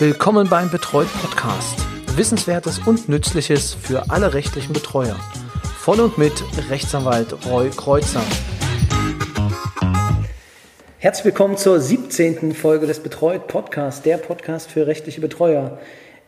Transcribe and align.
Willkommen 0.00 0.48
beim 0.48 0.70
Betreut 0.70 1.08
Podcast. 1.20 1.84
Wissenswertes 2.16 2.78
und 2.86 3.08
Nützliches 3.08 3.74
für 3.74 4.10
alle 4.10 4.32
rechtlichen 4.32 4.72
Betreuer. 4.72 5.16
Von 5.76 5.98
und 5.98 6.16
mit 6.18 6.44
Rechtsanwalt 6.70 7.34
Roy 7.50 7.70
Kreuzer. 7.70 8.22
Herzlich 10.98 11.24
willkommen 11.24 11.56
zur 11.56 11.80
17. 11.80 12.54
Folge 12.54 12.86
des 12.86 13.00
Betreut 13.00 13.48
Podcasts, 13.48 14.02
der 14.02 14.18
Podcast 14.18 14.70
für 14.70 14.86
rechtliche 14.86 15.20
Betreuer. 15.20 15.80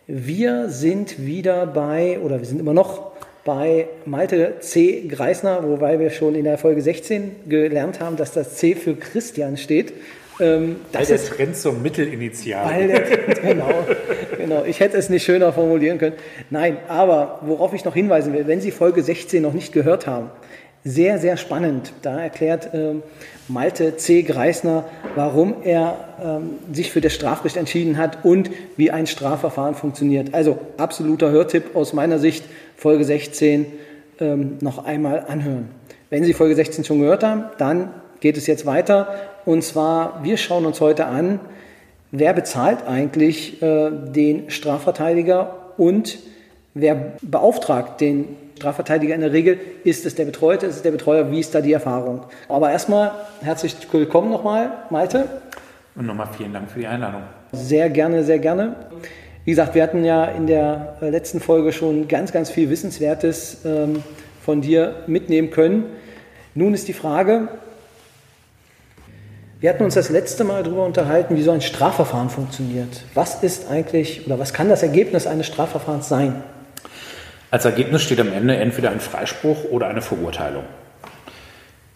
Wir 0.08 0.68
sind 0.68 1.24
wieder 1.24 1.64
bei, 1.64 2.18
oder 2.18 2.40
wir 2.40 2.46
sind 2.46 2.58
immer 2.58 2.74
noch 2.74 3.12
bei 3.44 3.86
Malte 4.04 4.56
C. 4.58 5.06
Greisner, 5.06 5.62
wobei 5.62 6.00
wir 6.00 6.10
schon 6.10 6.34
in 6.34 6.42
der 6.42 6.58
Folge 6.58 6.82
16 6.82 7.48
gelernt 7.48 8.00
haben, 8.00 8.16
dass 8.16 8.32
das 8.32 8.56
C 8.56 8.74
für 8.74 8.96
Christian 8.96 9.56
steht. 9.56 9.92
Ähm, 10.40 10.76
weil 10.92 11.06
der 11.06 11.22
Trend 11.22 11.56
zum 11.56 11.82
Mittelinitial. 11.82 12.64
Weil 12.64 12.88
der 12.88 13.04
Trend, 13.04 13.42
genau, 13.42 13.84
genau. 14.38 14.64
Ich 14.64 14.80
hätte 14.80 14.96
es 14.96 15.10
nicht 15.10 15.24
schöner 15.24 15.52
formulieren 15.52 15.98
können. 15.98 16.16
Nein, 16.48 16.78
aber 16.88 17.40
worauf 17.42 17.74
ich 17.74 17.84
noch 17.84 17.94
hinweisen 17.94 18.32
will, 18.32 18.46
wenn 18.46 18.60
Sie 18.60 18.70
Folge 18.70 19.02
16 19.02 19.42
noch 19.42 19.52
nicht 19.52 19.72
gehört 19.72 20.06
haben, 20.06 20.30
sehr, 20.84 21.18
sehr 21.18 21.36
spannend. 21.36 21.92
Da 22.02 22.18
erklärt 22.18 22.70
ähm, 22.72 23.02
Malte 23.48 23.96
C. 23.96 24.22
Greisner, 24.22 24.84
warum 25.14 25.56
er 25.62 26.08
ähm, 26.22 26.52
sich 26.72 26.90
für 26.90 27.00
das 27.00 27.12
Strafrecht 27.12 27.56
entschieden 27.56 27.98
hat 27.98 28.24
und 28.24 28.50
wie 28.76 28.90
ein 28.90 29.06
Strafverfahren 29.06 29.74
funktioniert. 29.74 30.32
Also 30.32 30.58
absoluter 30.78 31.30
Hörtipp 31.30 31.76
aus 31.76 31.92
meiner 31.92 32.18
Sicht, 32.18 32.44
Folge 32.76 33.04
16 33.04 33.66
ähm, 34.20 34.58
noch 34.60 34.84
einmal 34.84 35.26
anhören. 35.28 35.68
Wenn 36.08 36.24
Sie 36.24 36.32
Folge 36.32 36.54
16 36.54 36.84
schon 36.84 37.00
gehört 37.00 37.24
haben, 37.24 37.44
dann 37.58 37.90
geht 38.20 38.36
es 38.36 38.46
jetzt 38.46 38.66
weiter. 38.66 39.14
Und 39.44 39.64
zwar, 39.64 40.22
wir 40.22 40.36
schauen 40.36 40.66
uns 40.66 40.80
heute 40.80 41.06
an, 41.06 41.40
wer 42.10 42.32
bezahlt 42.32 42.86
eigentlich 42.86 43.62
äh, 43.62 43.90
den 43.90 44.50
Strafverteidiger 44.50 45.56
und 45.76 46.18
wer 46.74 47.14
beauftragt 47.22 48.00
den 48.00 48.36
Strafverteidiger 48.60 49.14
in 49.14 49.22
der 49.22 49.32
Regel? 49.32 49.58
Ist 49.84 50.04
es 50.04 50.14
der 50.14 50.26
Betreute, 50.26 50.66
ist 50.66 50.76
es 50.76 50.82
der 50.82 50.90
Betreuer? 50.90 51.30
Wie 51.30 51.40
ist 51.40 51.54
da 51.54 51.62
die 51.62 51.72
Erfahrung? 51.72 52.24
Aber 52.48 52.70
erstmal 52.70 53.12
herzlich 53.40 53.74
willkommen 53.90 54.30
nochmal, 54.30 54.70
Malte. 54.90 55.26
Und 55.96 56.06
nochmal 56.06 56.28
vielen 56.36 56.52
Dank 56.52 56.70
für 56.70 56.80
die 56.80 56.86
Einladung. 56.86 57.22
Sehr 57.52 57.88
gerne, 57.88 58.22
sehr 58.22 58.38
gerne. 58.38 58.76
Wie 59.46 59.52
gesagt, 59.52 59.74
wir 59.74 59.82
hatten 59.82 60.04
ja 60.04 60.26
in 60.26 60.46
der 60.46 60.98
äh, 61.00 61.08
letzten 61.08 61.40
Folge 61.40 61.72
schon 61.72 62.06
ganz, 62.06 62.32
ganz 62.32 62.50
viel 62.50 62.68
Wissenswertes 62.68 63.64
ähm, 63.64 64.02
von 64.42 64.60
dir 64.60 64.96
mitnehmen 65.06 65.50
können. 65.50 65.86
Nun 66.54 66.74
ist 66.74 66.86
die 66.88 66.92
Frage, 66.92 67.48
wir 69.60 69.68
hatten 69.68 69.84
uns 69.84 69.94
das 69.94 70.08
letzte 70.08 70.42
Mal 70.44 70.62
darüber 70.62 70.86
unterhalten, 70.86 71.36
wie 71.36 71.42
so 71.42 71.50
ein 71.50 71.60
Strafverfahren 71.60 72.30
funktioniert. 72.30 73.02
Was 73.12 73.42
ist 73.42 73.70
eigentlich 73.70 74.26
oder 74.26 74.38
was 74.38 74.54
kann 74.54 74.70
das 74.70 74.82
Ergebnis 74.82 75.26
eines 75.26 75.46
Strafverfahrens 75.46 76.08
sein? 76.08 76.42
Als 77.50 77.66
Ergebnis 77.66 78.02
steht 78.02 78.20
am 78.20 78.32
Ende 78.32 78.56
entweder 78.56 78.90
ein 78.90 79.00
Freispruch 79.00 79.64
oder 79.64 79.88
eine 79.88 80.00
Verurteilung. 80.00 80.64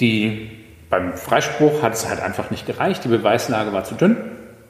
Die, 0.01 0.51
beim 0.91 1.15
Freispruch 1.15 1.81
hat 1.81 1.95
es 1.95 2.07
halt 2.07 2.20
einfach 2.20 2.51
nicht 2.51 2.67
gereicht, 2.67 3.05
die 3.05 3.09
Beweislage 3.09 3.73
war 3.73 3.85
zu 3.85 3.95
dünn 3.95 4.17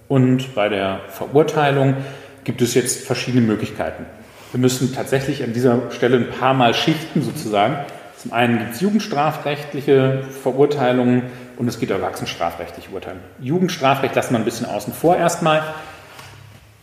und 0.06 0.54
bei 0.54 0.68
der 0.68 1.00
Verurteilung 1.08 1.96
gibt 2.44 2.62
es 2.62 2.74
jetzt 2.74 3.04
verschiedene 3.04 3.44
Möglichkeiten. 3.44 4.06
Wir 4.52 4.60
müssen 4.60 4.94
tatsächlich 4.94 5.42
an 5.42 5.52
dieser 5.52 5.90
Stelle 5.90 6.18
ein 6.18 6.30
paar 6.30 6.54
Mal 6.54 6.74
schichten 6.74 7.22
sozusagen. 7.22 7.78
Zum 8.24 8.32
einen 8.32 8.58
gibt 8.58 8.74
es 8.74 8.80
jugendstrafrechtliche 8.80 10.22
Verurteilungen, 10.42 11.24
und 11.58 11.68
es 11.68 11.78
gibt 11.78 11.92
erwachsenenstrafrechtliche 11.92 12.88
Urteile. 12.90 13.18
Jugendstrafrecht 13.38 14.14
lassen 14.14 14.32
wir 14.32 14.38
ein 14.38 14.46
bisschen 14.46 14.66
außen 14.66 14.94
vor 14.94 15.14
erstmal. 15.16 15.62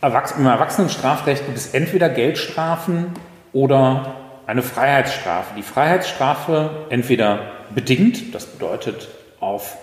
Im 0.00 0.46
Erwachsenenstrafrecht 0.46 1.44
gibt 1.44 1.58
es 1.58 1.74
entweder 1.74 2.08
Geldstrafen 2.08 3.06
oder 3.52 4.14
eine 4.46 4.62
Freiheitsstrafe. 4.62 5.54
Die 5.56 5.64
Freiheitsstrafe 5.64 6.86
entweder 6.90 7.40
bedingt, 7.74 8.32
das 8.34 8.46
bedeutet 8.46 9.08
auf 9.40 9.76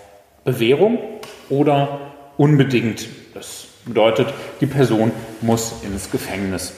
Bewährung, 0.46 0.98
oder 1.50 2.00
unbedingt, 2.38 3.06
das 3.34 3.68
bedeutet, 3.86 4.34
die 4.62 4.66
Person 4.66 5.12
muss 5.42 5.84
ins 5.84 6.10
Gefängnis. 6.10 6.74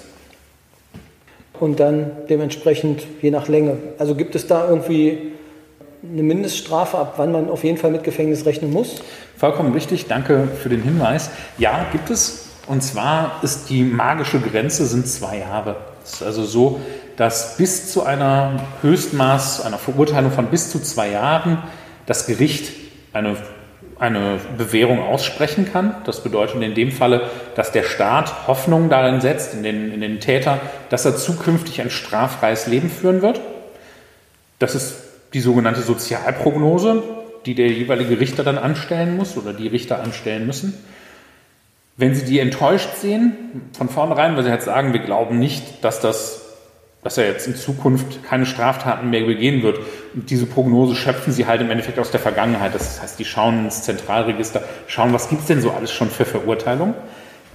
Und 1.62 1.80
dann 1.80 2.12
dementsprechend 2.28 3.04
je 3.22 3.30
nach 3.30 3.48
Länge. 3.48 3.78
Also 4.00 4.16
gibt 4.16 4.34
es 4.34 4.48
da 4.48 4.68
irgendwie 4.68 5.32
eine 6.04 6.24
Mindeststrafe, 6.24 6.98
ab 6.98 7.14
wann 7.18 7.32
man 7.32 7.50
auf 7.52 7.64
jeden 7.64 7.78
Fall 7.78 7.92
mit 7.92 8.04
Gefängnis 8.04 8.48
rechnen 8.48 8.74
muss? 8.74 9.04
Vollkommen 9.38 9.72
richtig, 9.72 10.08
danke 10.08 10.48
für 10.60 10.70
den 10.70 10.82
Hinweis. 10.82 11.30
Ja, 11.60 11.86
gibt 11.92 12.10
es. 12.10 12.48
Und 12.66 12.82
zwar 12.82 13.40
ist 13.44 13.70
die 13.70 13.84
magische 13.84 14.40
Grenze 14.40 14.88
sind 14.88 15.08
zwei 15.08 15.38
Jahre. 15.38 15.76
Es 16.04 16.14
ist 16.14 16.24
also 16.24 16.44
so, 16.46 16.80
dass 17.16 17.58
bis 17.58 17.92
zu 17.92 18.04
einer 18.04 18.60
Höchstmaß, 18.82 19.64
einer 19.64 19.78
Verurteilung 19.78 20.32
von 20.32 20.48
bis 20.48 20.72
zu 20.72 20.80
zwei 20.80 21.12
Jahren 21.12 21.60
das 22.08 22.26
Gericht 22.26 22.72
eine, 23.14 23.36
eine 24.00 24.40
Bewährung 24.58 25.00
aussprechen 25.00 25.70
kann. 25.72 25.94
Das 26.06 26.24
bedeutet 26.24 26.60
in 26.64 26.74
dem 26.74 26.92
Falle, 26.92 27.30
dass 27.56 27.72
der 27.72 27.84
Staat 27.84 28.48
Hoffnung 28.48 28.90
darin 28.90 29.22
setzt, 29.22 29.54
in 29.54 29.64
den, 29.64 29.92
in 29.94 30.02
den 30.02 30.20
Täter, 30.20 30.60
dass 30.90 31.06
er 31.06 31.16
zukünftig 31.16 31.82
ein 31.82 31.90
straffreies 31.90 32.68
Leben 32.68 32.90
führen 32.90 33.22
wird. 33.22 33.42
Das 34.60 34.76
ist 34.76 34.96
die 35.34 35.42
sogenannte 35.42 35.82
Sozialprognose, 35.82 37.04
die 37.46 37.56
der 37.56 37.70
jeweilige 37.70 38.20
Richter 38.20 38.44
dann 38.44 38.58
anstellen 38.58 39.18
muss 39.18 39.38
oder 39.38 39.54
die 39.54 39.68
Richter 39.68 40.02
anstellen 40.02 40.46
müssen. 40.46 40.74
Wenn 41.98 42.16
Sie 42.16 42.26
die 42.26 42.40
enttäuscht 42.40 42.96
sehen, 43.00 43.34
von 43.78 43.90
vornherein, 43.90 44.36
weil 44.36 44.44
Sie 44.44 44.50
halt 44.50 44.62
sagen, 44.62 44.94
wir 44.94 45.02
glauben 45.02 45.40
nicht, 45.40 45.84
dass, 45.84 46.00
das, 46.00 46.42
dass 47.04 47.18
er 47.18 47.28
jetzt 47.28 47.48
in 47.48 47.56
Zukunft 47.56 48.24
keine 48.24 48.46
Straftaten 48.46 49.10
mehr 49.10 49.26
begehen 49.26 49.62
wird. 49.62 49.80
Und 50.14 50.30
diese 50.30 50.46
Prognose 50.46 50.96
schöpfen 50.96 51.34
Sie 51.34 51.46
halt 51.46 51.62
im 51.62 51.70
Endeffekt 51.70 52.00
aus 52.00 52.12
der 52.12 52.20
Vergangenheit. 52.20 52.74
Das 52.74 53.02
heißt, 53.02 53.20
die 53.20 53.26
schauen 53.26 53.66
ins 53.66 53.84
Zentralregister, 53.84 54.64
schauen, 54.88 55.14
was 55.14 55.30
gibt 55.30 55.42
es 55.42 55.48
denn 55.48 55.62
so 55.62 55.72
alles 55.72 55.92
schon 55.92 56.10
für 56.10 56.26
Verurteilungen 56.26 56.96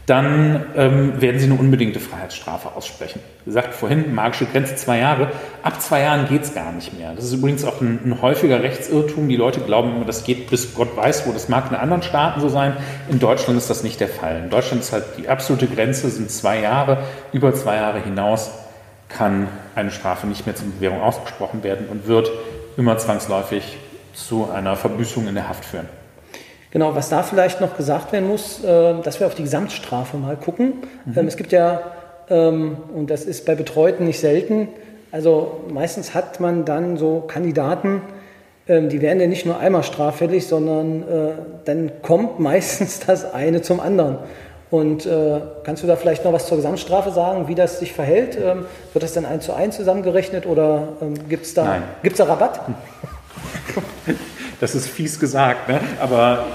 dann 0.06 0.64
ähm, 0.76 1.20
werden 1.20 1.40
Sie 1.40 1.46
eine 1.46 1.54
unbedingte 1.54 1.98
Freiheitsstrafe 1.98 2.76
aussprechen. 2.76 3.20
Wie 3.44 3.50
gesagt, 3.50 3.74
vorhin 3.74 4.14
magische 4.14 4.46
Grenze 4.46 4.76
zwei 4.76 5.00
Jahre. 5.00 5.32
Ab 5.64 5.82
zwei 5.82 6.02
Jahren 6.02 6.28
geht 6.28 6.44
es 6.44 6.54
gar 6.54 6.70
nicht 6.70 6.96
mehr. 6.96 7.12
Das 7.14 7.24
ist 7.24 7.32
übrigens 7.32 7.64
auch 7.64 7.80
ein, 7.80 7.98
ein, 8.04 8.22
häufiger 8.22 8.62
Rechtsirrtum. 8.62 9.28
Die 9.28 9.34
Leute 9.34 9.60
glauben 9.60 9.96
immer, 9.96 10.04
das 10.04 10.22
geht 10.22 10.48
bis 10.48 10.74
Gott 10.74 10.96
weiß 10.96 11.26
wo. 11.26 11.32
Das 11.32 11.48
mag 11.48 11.70
in 11.70 11.76
anderen 11.76 12.02
Staaten 12.02 12.40
so 12.40 12.48
sein. 12.48 12.76
In 13.08 13.18
Deutschland 13.18 13.58
ist 13.58 13.68
das 13.68 13.82
nicht 13.82 13.98
der 13.98 14.08
Fall. 14.08 14.42
In 14.44 14.50
Deutschland 14.50 14.82
ist 14.82 14.92
halt 14.92 15.04
die 15.18 15.28
absolute 15.28 15.66
Grenze 15.66 16.08
sind 16.08 16.30
zwei 16.30 16.60
Jahre. 16.60 16.98
Über 17.32 17.52
zwei 17.52 17.74
Jahre 17.74 18.00
hinaus 18.00 18.52
kann 19.08 19.48
eine 19.74 19.90
Strafe 19.90 20.28
nicht 20.28 20.46
mehr 20.46 20.54
zur 20.54 20.68
Bewährung 20.68 21.00
ausgesprochen 21.00 21.64
werden 21.64 21.86
und 21.88 22.06
wird 22.06 22.30
immer 22.76 22.96
zwangsläufig 22.98 23.76
zu 24.14 24.48
einer 24.50 24.76
Verbüßung 24.76 25.26
in 25.26 25.34
der 25.34 25.48
Haft 25.48 25.64
führen. 25.64 25.88
Genau, 26.76 26.94
was 26.94 27.08
da 27.08 27.22
vielleicht 27.22 27.62
noch 27.62 27.74
gesagt 27.74 28.12
werden 28.12 28.28
muss, 28.28 28.62
äh, 28.62 29.00
dass 29.02 29.18
wir 29.18 29.26
auf 29.26 29.34
die 29.34 29.44
Gesamtstrafe 29.44 30.18
mal 30.18 30.36
gucken. 30.36 30.74
Mhm. 31.06 31.18
Ähm, 31.18 31.26
es 31.26 31.38
gibt 31.38 31.50
ja, 31.50 31.80
ähm, 32.28 32.76
und 32.94 33.08
das 33.08 33.24
ist 33.24 33.46
bei 33.46 33.54
Betreuten 33.54 34.04
nicht 34.04 34.20
selten, 34.20 34.68
also 35.10 35.64
meistens 35.72 36.12
hat 36.12 36.38
man 36.38 36.66
dann 36.66 36.98
so 36.98 37.24
Kandidaten, 37.26 38.02
ähm, 38.68 38.90
die 38.90 39.00
werden 39.00 39.18
ja 39.18 39.26
nicht 39.26 39.46
nur 39.46 39.58
einmal 39.58 39.84
straffällig, 39.84 40.48
sondern 40.48 41.02
äh, 41.04 41.32
dann 41.64 41.92
kommt 42.02 42.40
meistens 42.40 43.00
das 43.00 43.32
eine 43.32 43.62
zum 43.62 43.80
anderen. 43.80 44.18
Und 44.70 45.06
äh, 45.06 45.40
kannst 45.64 45.82
du 45.82 45.86
da 45.86 45.96
vielleicht 45.96 46.26
noch 46.26 46.34
was 46.34 46.46
zur 46.46 46.58
Gesamtstrafe 46.58 47.10
sagen, 47.10 47.48
wie 47.48 47.54
das 47.54 47.78
sich 47.78 47.94
verhält? 47.94 48.36
Ähm, 48.36 48.66
wird 48.92 49.02
das 49.02 49.14
dann 49.14 49.24
eins 49.24 49.46
zu 49.46 49.54
eins 49.54 49.76
zusammengerechnet 49.76 50.44
oder 50.44 50.88
ähm, 51.00 51.26
gibt 51.26 51.46
es 51.46 51.54
da, 51.54 51.78
gibt's 52.02 52.18
da 52.18 52.24
Rabatt? 52.24 52.60
Das 54.58 54.74
ist 54.74 54.88
fies 54.88 55.20
gesagt, 55.20 55.68
ne? 55.68 55.80
aber 56.00 56.46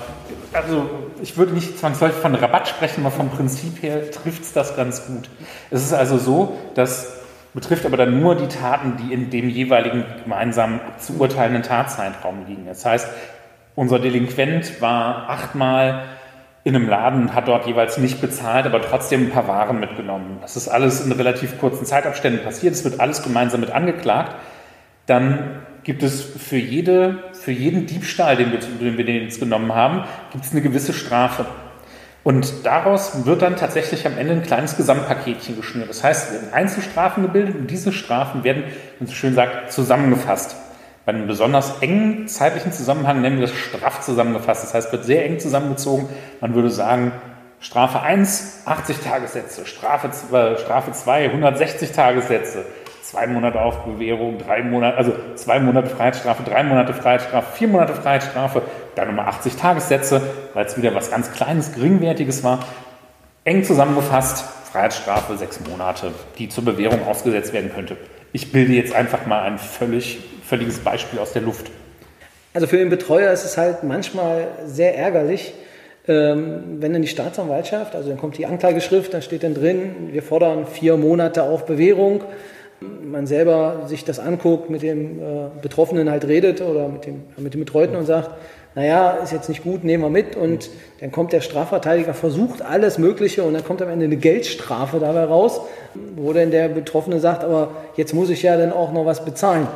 also 0.53 0.89
ich 1.21 1.37
würde 1.37 1.53
nicht 1.53 1.79
zwangsläufig 1.79 2.17
von 2.17 2.35
Rabatt 2.35 2.67
sprechen, 2.67 3.05
aber 3.05 3.11
vom 3.11 3.29
Prinzip 3.29 3.81
her 3.81 4.11
trifft 4.11 4.43
es 4.43 4.53
das 4.53 4.75
ganz 4.75 5.07
gut. 5.07 5.29
Es 5.69 5.83
ist 5.83 5.93
also 5.93 6.17
so, 6.17 6.57
das 6.75 7.21
betrifft 7.53 7.85
aber 7.85 7.97
dann 7.97 8.19
nur 8.19 8.35
die 8.35 8.47
Taten, 8.47 8.97
die 8.97 9.13
in 9.13 9.29
dem 9.29 9.49
jeweiligen 9.49 10.05
gemeinsam 10.23 10.79
zu 10.99 11.19
urteilenden 11.19 11.63
Tatzeitraum 11.63 12.45
liegen. 12.47 12.65
Das 12.65 12.85
heißt, 12.85 13.07
unser 13.75 13.99
Delinquent 13.99 14.81
war 14.81 15.29
achtmal 15.29 16.03
in 16.63 16.75
einem 16.75 16.87
Laden 16.87 17.33
hat 17.33 17.47
dort 17.47 17.65
jeweils 17.65 17.97
nicht 17.97 18.21
bezahlt, 18.21 18.67
aber 18.67 18.81
trotzdem 18.81 19.27
ein 19.27 19.29
paar 19.31 19.47
Waren 19.47 19.79
mitgenommen. 19.79 20.37
Das 20.41 20.55
ist 20.55 20.67
alles 20.67 21.03
in 21.03 21.11
relativ 21.11 21.59
kurzen 21.59 21.85
Zeitabständen 21.85 22.43
passiert. 22.43 22.73
Es 22.73 22.83
wird 22.83 22.99
alles 22.99 23.23
gemeinsam 23.23 23.61
mit 23.61 23.71
angeklagt. 23.71 24.35
Dann 25.07 25.61
gibt 25.83 26.03
es 26.03 26.21
für, 26.21 26.57
jede, 26.57 27.30
für 27.41 27.51
jeden 27.51 27.87
Diebstahl, 27.87 28.35
den 28.37 28.51
wir, 28.51 28.59
den 28.59 28.97
wir 28.97 29.05
jetzt 29.05 29.39
genommen 29.39 29.73
haben, 29.73 30.03
gibt 30.31 30.45
es 30.45 30.51
eine 30.51 30.61
gewisse 30.61 30.93
Strafe. 30.93 31.45
Und 32.23 32.65
daraus 32.65 33.25
wird 33.25 33.41
dann 33.41 33.55
tatsächlich 33.55 34.05
am 34.05 34.17
Ende 34.17 34.33
ein 34.33 34.43
kleines 34.43 34.77
Gesamtpaketchen 34.77 35.55
geschnürt. 35.55 35.89
Das 35.89 36.03
heißt, 36.03 36.27
es 36.27 36.33
werden 36.33 36.53
Einzelstrafen 36.53 37.23
gebildet 37.23 37.55
und 37.55 37.71
diese 37.71 37.91
Strafen 37.91 38.43
werden, 38.43 38.63
wenn 38.65 38.99
man 38.99 39.07
so 39.07 39.15
schön 39.15 39.33
sagt, 39.33 39.71
zusammengefasst. 39.71 40.55
Bei 41.03 41.13
einem 41.13 41.25
besonders 41.25 41.81
engen 41.81 42.27
zeitlichen 42.27 42.71
Zusammenhang 42.71 43.21
nennen 43.21 43.39
wir 43.39 43.47
das 43.47 43.55
straff 43.55 44.01
zusammengefasst. 44.01 44.63
Das 44.63 44.75
heißt, 44.75 44.91
wird 44.91 45.03
sehr 45.03 45.25
eng 45.25 45.39
zusammengezogen. 45.39 46.09
Man 46.41 46.53
würde 46.53 46.69
sagen, 46.69 47.11
Strafe 47.59 48.01
1, 48.01 48.63
80 48.65 48.99
Tagessätze. 48.99 49.65
Strafe, 49.65 50.09
äh, 50.35 50.57
Strafe 50.59 50.91
2, 50.91 51.25
160 51.25 51.91
Tagessätze. 51.91 52.65
Zwei 53.01 53.27
Monate 53.27 53.59
auf 53.59 53.83
Bewährung, 53.83 54.37
drei 54.37 54.61
Monate, 54.61 54.97
also 54.97 55.13
zwei 55.35 55.59
Monate 55.59 55.89
Freiheitsstrafe, 55.89 56.43
drei 56.43 56.63
Monate 56.63 56.93
Freiheitsstrafe, 56.93 57.57
vier 57.57 57.67
Monate 57.67 57.93
Freiheitsstrafe, 57.93 58.61
dann 58.95 59.07
nochmal 59.07 59.25
80 59.25 59.55
Tagessätze, 59.55 60.21
weil 60.53 60.65
es 60.65 60.77
wieder 60.77 60.93
was 60.93 61.09
ganz 61.09 61.31
Kleines, 61.31 61.73
Geringwertiges 61.73 62.43
war. 62.43 62.59
Eng 63.43 63.63
zusammengefasst, 63.63 64.45
Freiheitsstrafe 64.71 65.35
sechs 65.35 65.59
Monate, 65.67 66.11
die 66.37 66.47
zur 66.47 66.63
Bewährung 66.63 67.05
ausgesetzt 67.07 67.53
werden 67.53 67.71
könnte. 67.73 67.97
Ich 68.33 68.51
bilde 68.51 68.73
jetzt 68.73 68.93
einfach 68.93 69.25
mal 69.25 69.41
ein 69.41 69.57
völlig, 69.57 70.19
völliges 70.45 70.79
Beispiel 70.79 71.19
aus 71.19 71.33
der 71.33 71.41
Luft. 71.41 71.71
Also 72.53 72.67
für 72.67 72.77
den 72.77 72.89
Betreuer 72.89 73.31
ist 73.31 73.45
es 73.45 73.57
halt 73.57 73.83
manchmal 73.83 74.47
sehr 74.65 74.97
ärgerlich, 74.97 75.53
ähm, 76.07 76.77
wenn 76.79 76.93
dann 76.93 77.01
die 77.01 77.07
Staatsanwaltschaft, 77.07 77.95
also 77.95 78.09
dann 78.09 78.17
kommt 78.17 78.37
die 78.37 78.45
Anklageschrift, 78.45 79.13
da 79.13 79.21
steht 79.21 79.43
dann 79.43 79.53
drin, 79.53 80.09
wir 80.11 80.23
fordern 80.23 80.65
vier 80.67 80.97
Monate 80.97 81.43
auf 81.43 81.65
Bewährung. 81.65 82.23
Man 82.81 83.27
selber 83.27 83.83
sich 83.87 84.05
das 84.05 84.19
anguckt, 84.19 84.69
mit 84.69 84.81
dem 84.81 85.19
äh, 85.19 85.23
Betroffenen 85.61 86.09
halt 86.09 86.27
redet 86.27 86.61
oder 86.61 86.87
mit 86.87 87.05
dem, 87.05 87.23
mit 87.37 87.53
dem 87.53 87.59
Betreuten 87.59 87.95
und 87.95 88.05
sagt, 88.05 88.31
naja, 88.73 89.11
ist 89.23 89.33
jetzt 89.33 89.49
nicht 89.49 89.63
gut, 89.63 89.83
nehmen 89.83 90.03
wir 90.03 90.09
mit. 90.09 90.35
Und 90.35 90.69
dann 90.99 91.11
kommt 91.11 91.33
der 91.33 91.41
Strafverteidiger, 91.41 92.13
versucht 92.13 92.61
alles 92.61 92.97
Mögliche 92.97 93.43
und 93.43 93.53
dann 93.53 93.63
kommt 93.63 93.81
am 93.81 93.89
Ende 93.89 94.05
eine 94.05 94.17
Geldstrafe 94.17 94.99
dabei 94.99 95.25
raus, 95.25 95.61
wo 96.15 96.31
dann 96.33 96.51
der 96.51 96.69
Betroffene 96.69 97.19
sagt, 97.19 97.43
aber 97.43 97.71
jetzt 97.97 98.13
muss 98.13 98.29
ich 98.29 98.43
ja 98.43 98.57
dann 98.57 98.71
auch 98.71 98.91
noch 98.93 99.05
was 99.05 99.25
bezahlen. 99.25 99.67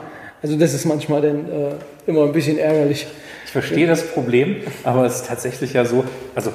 Also 0.41 0.57
das 0.57 0.73
ist 0.73 0.85
manchmal 0.85 1.21
dann 1.21 1.51
äh, 1.51 1.71
immer 2.07 2.23
ein 2.23 2.31
bisschen 2.31 2.57
ärgerlich. 2.57 3.07
Ich 3.45 3.51
verstehe 3.51 3.87
das 3.87 4.07
Problem, 4.07 4.57
aber 4.83 5.05
es 5.05 5.17
ist 5.17 5.27
tatsächlich 5.27 5.73
ja 5.73 5.85
so, 5.85 6.03
also 6.33 6.51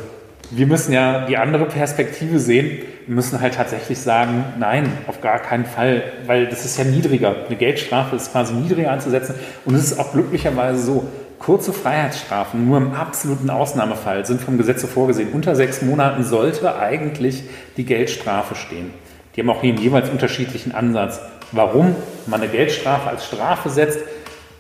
wir 0.51 0.67
müssen 0.67 0.93
ja 0.93 1.27
die 1.27 1.37
andere 1.37 1.67
Perspektive 1.67 2.39
sehen. 2.39 2.83
Wir 3.07 3.15
müssen 3.15 3.41
halt 3.41 3.55
tatsächlich 3.55 3.99
sagen, 3.99 4.45
nein, 4.59 4.91
auf 5.07 5.21
gar 5.21 5.39
keinen 5.39 5.65
Fall, 5.65 6.03
weil 6.27 6.47
das 6.47 6.65
ist 6.65 6.79
ja 6.79 6.85
niedriger. 6.85 7.35
Eine 7.47 7.57
Geldstrafe 7.57 8.17
ist 8.17 8.33
quasi 8.33 8.55
niedriger 8.55 8.91
anzusetzen. 8.91 9.35
Und 9.65 9.75
es 9.75 9.85
ist 9.85 9.99
auch 9.99 10.13
glücklicherweise 10.13 10.81
so, 10.81 11.09
kurze 11.39 11.73
Freiheitsstrafen, 11.73 12.67
nur 12.67 12.77
im 12.77 12.93
absoluten 12.93 13.49
Ausnahmefall, 13.49 14.27
sind 14.27 14.41
vom 14.41 14.59
Gesetz 14.59 14.83
so 14.83 14.87
vorgesehen. 14.87 15.31
Unter 15.33 15.57
sechs 15.57 15.83
Monaten 15.83 16.23
sollte 16.23 16.77
eigentlich 16.77 17.45
die 17.77 17.85
Geldstrafe 17.85 18.55
stehen. 18.55 18.91
Die 19.35 19.41
haben 19.41 19.51
auch 19.51 19.63
hier 19.63 19.73
einen 19.73 19.83
jeweils 19.83 20.11
unterschiedlichen 20.11 20.73
Ansatz. 20.73 21.21
Warum 21.53 21.97
man 22.27 22.43
eine 22.43 22.51
Geldstrafe 22.51 23.09
als 23.09 23.25
Strafe 23.27 23.71
setzt, 23.71 24.01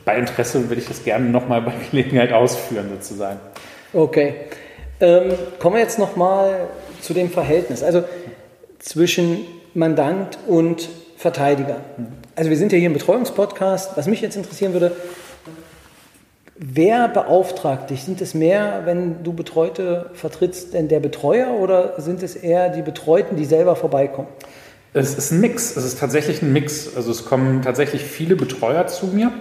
bei 0.04 0.16
Interesse 0.16 0.68
würde 0.68 0.80
ich 0.80 0.88
das 0.88 1.04
gerne 1.04 1.26
nochmal 1.26 1.60
bei 1.62 1.72
Gelegenheit 1.90 2.32
ausführen, 2.32 2.88
sozusagen. 2.90 3.38
Okay. 3.92 4.34
Ähm, 5.00 5.32
kommen 5.58 5.76
wir 5.76 5.82
jetzt 5.82 5.98
nochmal 5.98 6.68
zu 7.00 7.14
dem 7.14 7.30
Verhältnis, 7.30 7.82
also 7.82 8.04
zwischen 8.78 9.46
Mandant 9.72 10.38
und 10.46 10.90
Verteidiger. 11.16 11.76
Also 12.36 12.50
wir 12.50 12.56
sind 12.56 12.72
ja 12.72 12.78
hier 12.78 12.88
im 12.88 12.92
Betreuungspodcast. 12.92 13.96
Was 13.96 14.06
mich 14.06 14.20
jetzt 14.20 14.36
interessieren 14.36 14.74
würde, 14.74 14.92
wer 16.56 17.08
beauftragt 17.08 17.88
dich? 17.90 18.04
Sind 18.04 18.20
es 18.20 18.34
mehr, 18.34 18.82
wenn 18.84 19.22
du 19.22 19.32
Betreute 19.32 20.10
vertrittst, 20.14 20.74
denn 20.74 20.88
der 20.88 21.00
Betreuer 21.00 21.50
oder 21.50 21.94
sind 21.98 22.22
es 22.22 22.36
eher 22.36 22.68
die 22.68 22.82
Betreuten, 22.82 23.36
die 23.36 23.46
selber 23.46 23.76
vorbeikommen? 23.76 24.28
Es 24.92 25.14
ist 25.14 25.30
ein 25.30 25.40
Mix. 25.40 25.76
Es 25.76 25.84
ist 25.84 25.98
tatsächlich 25.98 26.42
ein 26.42 26.52
Mix. 26.52 26.94
Also 26.94 27.10
es 27.10 27.24
kommen 27.24 27.62
tatsächlich 27.62 28.02
viele 28.02 28.36
Betreuer 28.36 28.86
zu 28.86 29.06
mir, 29.06 29.32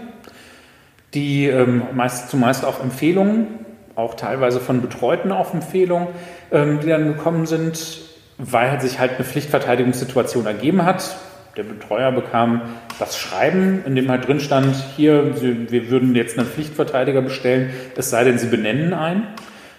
die 1.13 1.47
ähm, 1.47 1.83
meist, 1.93 2.29
zumeist 2.29 2.63
auf 2.63 2.81
Empfehlungen 2.81 3.65
auch 3.99 4.15
teilweise 4.15 4.59
von 4.59 4.81
Betreuten 4.81 5.31
auf 5.31 5.53
Empfehlung, 5.53 6.07
ähm, 6.51 6.79
die 6.81 6.87
dann 6.87 7.05
gekommen 7.05 7.45
sind, 7.45 7.99
weil 8.37 8.79
sich 8.81 8.99
halt 8.99 9.15
eine 9.15 9.25
Pflichtverteidigungssituation 9.25 10.45
ergeben 10.45 10.85
hat. 10.85 11.17
Der 11.57 11.63
Betreuer 11.63 12.11
bekam 12.11 12.61
das 12.99 13.17
Schreiben, 13.17 13.83
in 13.85 13.95
dem 13.95 14.09
halt 14.09 14.27
drin 14.27 14.39
stand, 14.39 14.75
hier, 14.95 15.41
wir 15.41 15.89
würden 15.89 16.15
jetzt 16.15 16.37
einen 16.37 16.47
Pflichtverteidiger 16.47 17.21
bestellen, 17.21 17.71
es 17.97 18.09
sei 18.09 18.23
denn, 18.23 18.37
Sie 18.37 18.47
benennen 18.47 18.93
einen. 18.93 19.27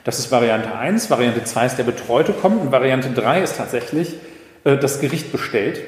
Das 0.05 0.19
ist 0.19 0.33
Variante 0.33 0.75
1. 0.75 1.11
Variante 1.11 1.45
2 1.45 1.67
ist, 1.67 1.77
der 1.77 1.85
Betreute 1.85 2.33
kommt. 2.33 2.61
Und 2.61 2.73
Variante 2.73 3.11
3 3.11 3.43
ist 3.43 3.57
tatsächlich, 3.57 4.15
äh, 4.65 4.77
das 4.77 5.01
Gericht 5.01 5.33
bestellt. 5.33 5.81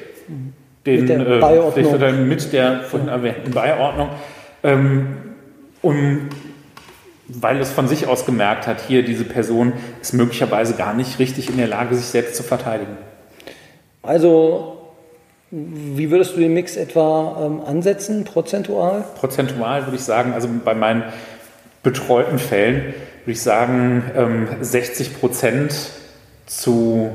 Den, 0.85 1.01
mit 1.01 1.09
der 1.09 1.19
äh, 1.19 1.39
Beiordnung. 1.39 2.27
Mit 2.27 2.53
der 2.53 2.81
vorhin 2.81 3.09
erwähnten 3.09 3.51
Beiordnung. 3.51 4.09
Ähm, 4.63 5.07
um 5.81 6.29
weil 7.41 7.59
es 7.59 7.71
von 7.71 7.87
sich 7.87 8.07
aus 8.07 8.25
gemerkt 8.25 8.67
hat, 8.67 8.81
hier 8.81 9.03
diese 9.03 9.23
Person 9.23 9.73
ist 10.01 10.13
möglicherweise 10.13 10.75
gar 10.75 10.93
nicht 10.93 11.19
richtig 11.19 11.49
in 11.49 11.57
der 11.57 11.67
Lage, 11.67 11.95
sich 11.95 12.05
selbst 12.05 12.35
zu 12.35 12.43
verteidigen. 12.43 12.97
Also, 14.01 14.77
wie 15.51 16.11
würdest 16.11 16.35
du 16.35 16.39
den 16.39 16.53
Mix 16.53 16.75
etwa 16.75 17.45
ähm, 17.45 17.61
ansetzen, 17.65 18.23
prozentual? 18.23 19.05
Prozentual 19.19 19.85
würde 19.85 19.95
ich 19.95 20.03
sagen, 20.03 20.33
also 20.33 20.49
bei 20.63 20.73
meinen 20.73 21.03
betreuten 21.83 22.39
Fällen 22.39 22.93
würde 23.23 23.31
ich 23.31 23.41
sagen, 23.41 24.03
ähm, 24.15 24.47
60 24.61 25.19
Prozent 25.19 25.73
zu, 26.45 27.09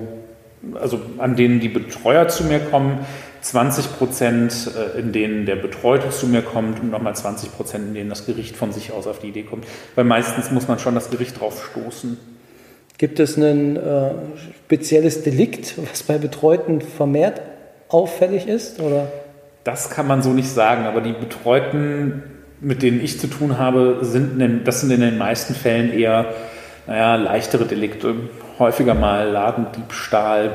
also 0.81 1.01
an 1.19 1.37
denen 1.37 1.61
die 1.61 1.69
Betreuer 1.69 2.29
zu 2.29 2.45
mir 2.45 2.61
kommen, 2.61 3.01
20 3.49 3.97
Prozent, 3.97 4.71
äh, 4.77 4.99
in 4.99 5.13
denen 5.13 5.47
der 5.47 5.57
Betreute 5.57 6.11
zu 6.11 6.27
mir 6.27 6.43
kommt 6.43 6.81
und 6.81 6.91
nochmal 6.91 7.17
20 7.17 7.57
Prozent, 7.57 7.89
in 7.89 7.95
denen 7.95 8.11
das 8.11 8.27
Gericht 8.27 8.57
von 8.57 8.73
sich 8.73 8.93
aus 8.93 9.07
auf 9.07 9.21
die 9.21 9.29
Idee 9.29 9.43
kommt. 9.45 9.65
Weil 9.95 10.05
meistens 10.05 10.51
muss 10.51 10.69
man 10.69 10.79
schon 10.79 10.95
das 10.95 11.09
Gericht 11.09 11.41
drauf 11.41 11.71
stoßen. 11.71 12.19
Gibt 12.99 13.21
es 13.21 13.39
ein 13.39 13.77
äh, 13.77 14.11
spezielles 14.67 15.23
Delikt, 15.23 15.75
was 15.91 16.03
bei 16.03 16.19
Betreuten 16.19 16.83
vermehrt 16.83 17.41
auffällig 17.89 18.47
ist? 18.47 18.81
Oder? 18.81 19.11
Das 19.65 19.89
kann 19.89 20.07
man 20.07 20.23
so 20.23 20.31
nicht 20.31 20.51
sagen, 20.51 20.85
aber 20.85 21.01
die 21.01 21.13
Betreuten, 21.13 22.23
mit 22.61 22.83
denen 22.83 23.03
ich 23.03 23.19
zu 23.19 23.29
tun 23.29 23.57
habe, 23.57 24.01
sind 24.03 24.41
in, 24.43 24.65
das 24.65 24.83
sind 24.83 24.91
in 24.91 25.01
den 25.01 25.17
meisten 25.17 25.55
Fällen 25.55 25.91
eher 25.91 26.35
naja, 26.87 27.17
leichtere 27.17 27.65
Delikte. 27.65 28.15
Häufiger 28.59 28.95
mal 28.95 29.31
Ladendiebstahl, 29.31 30.51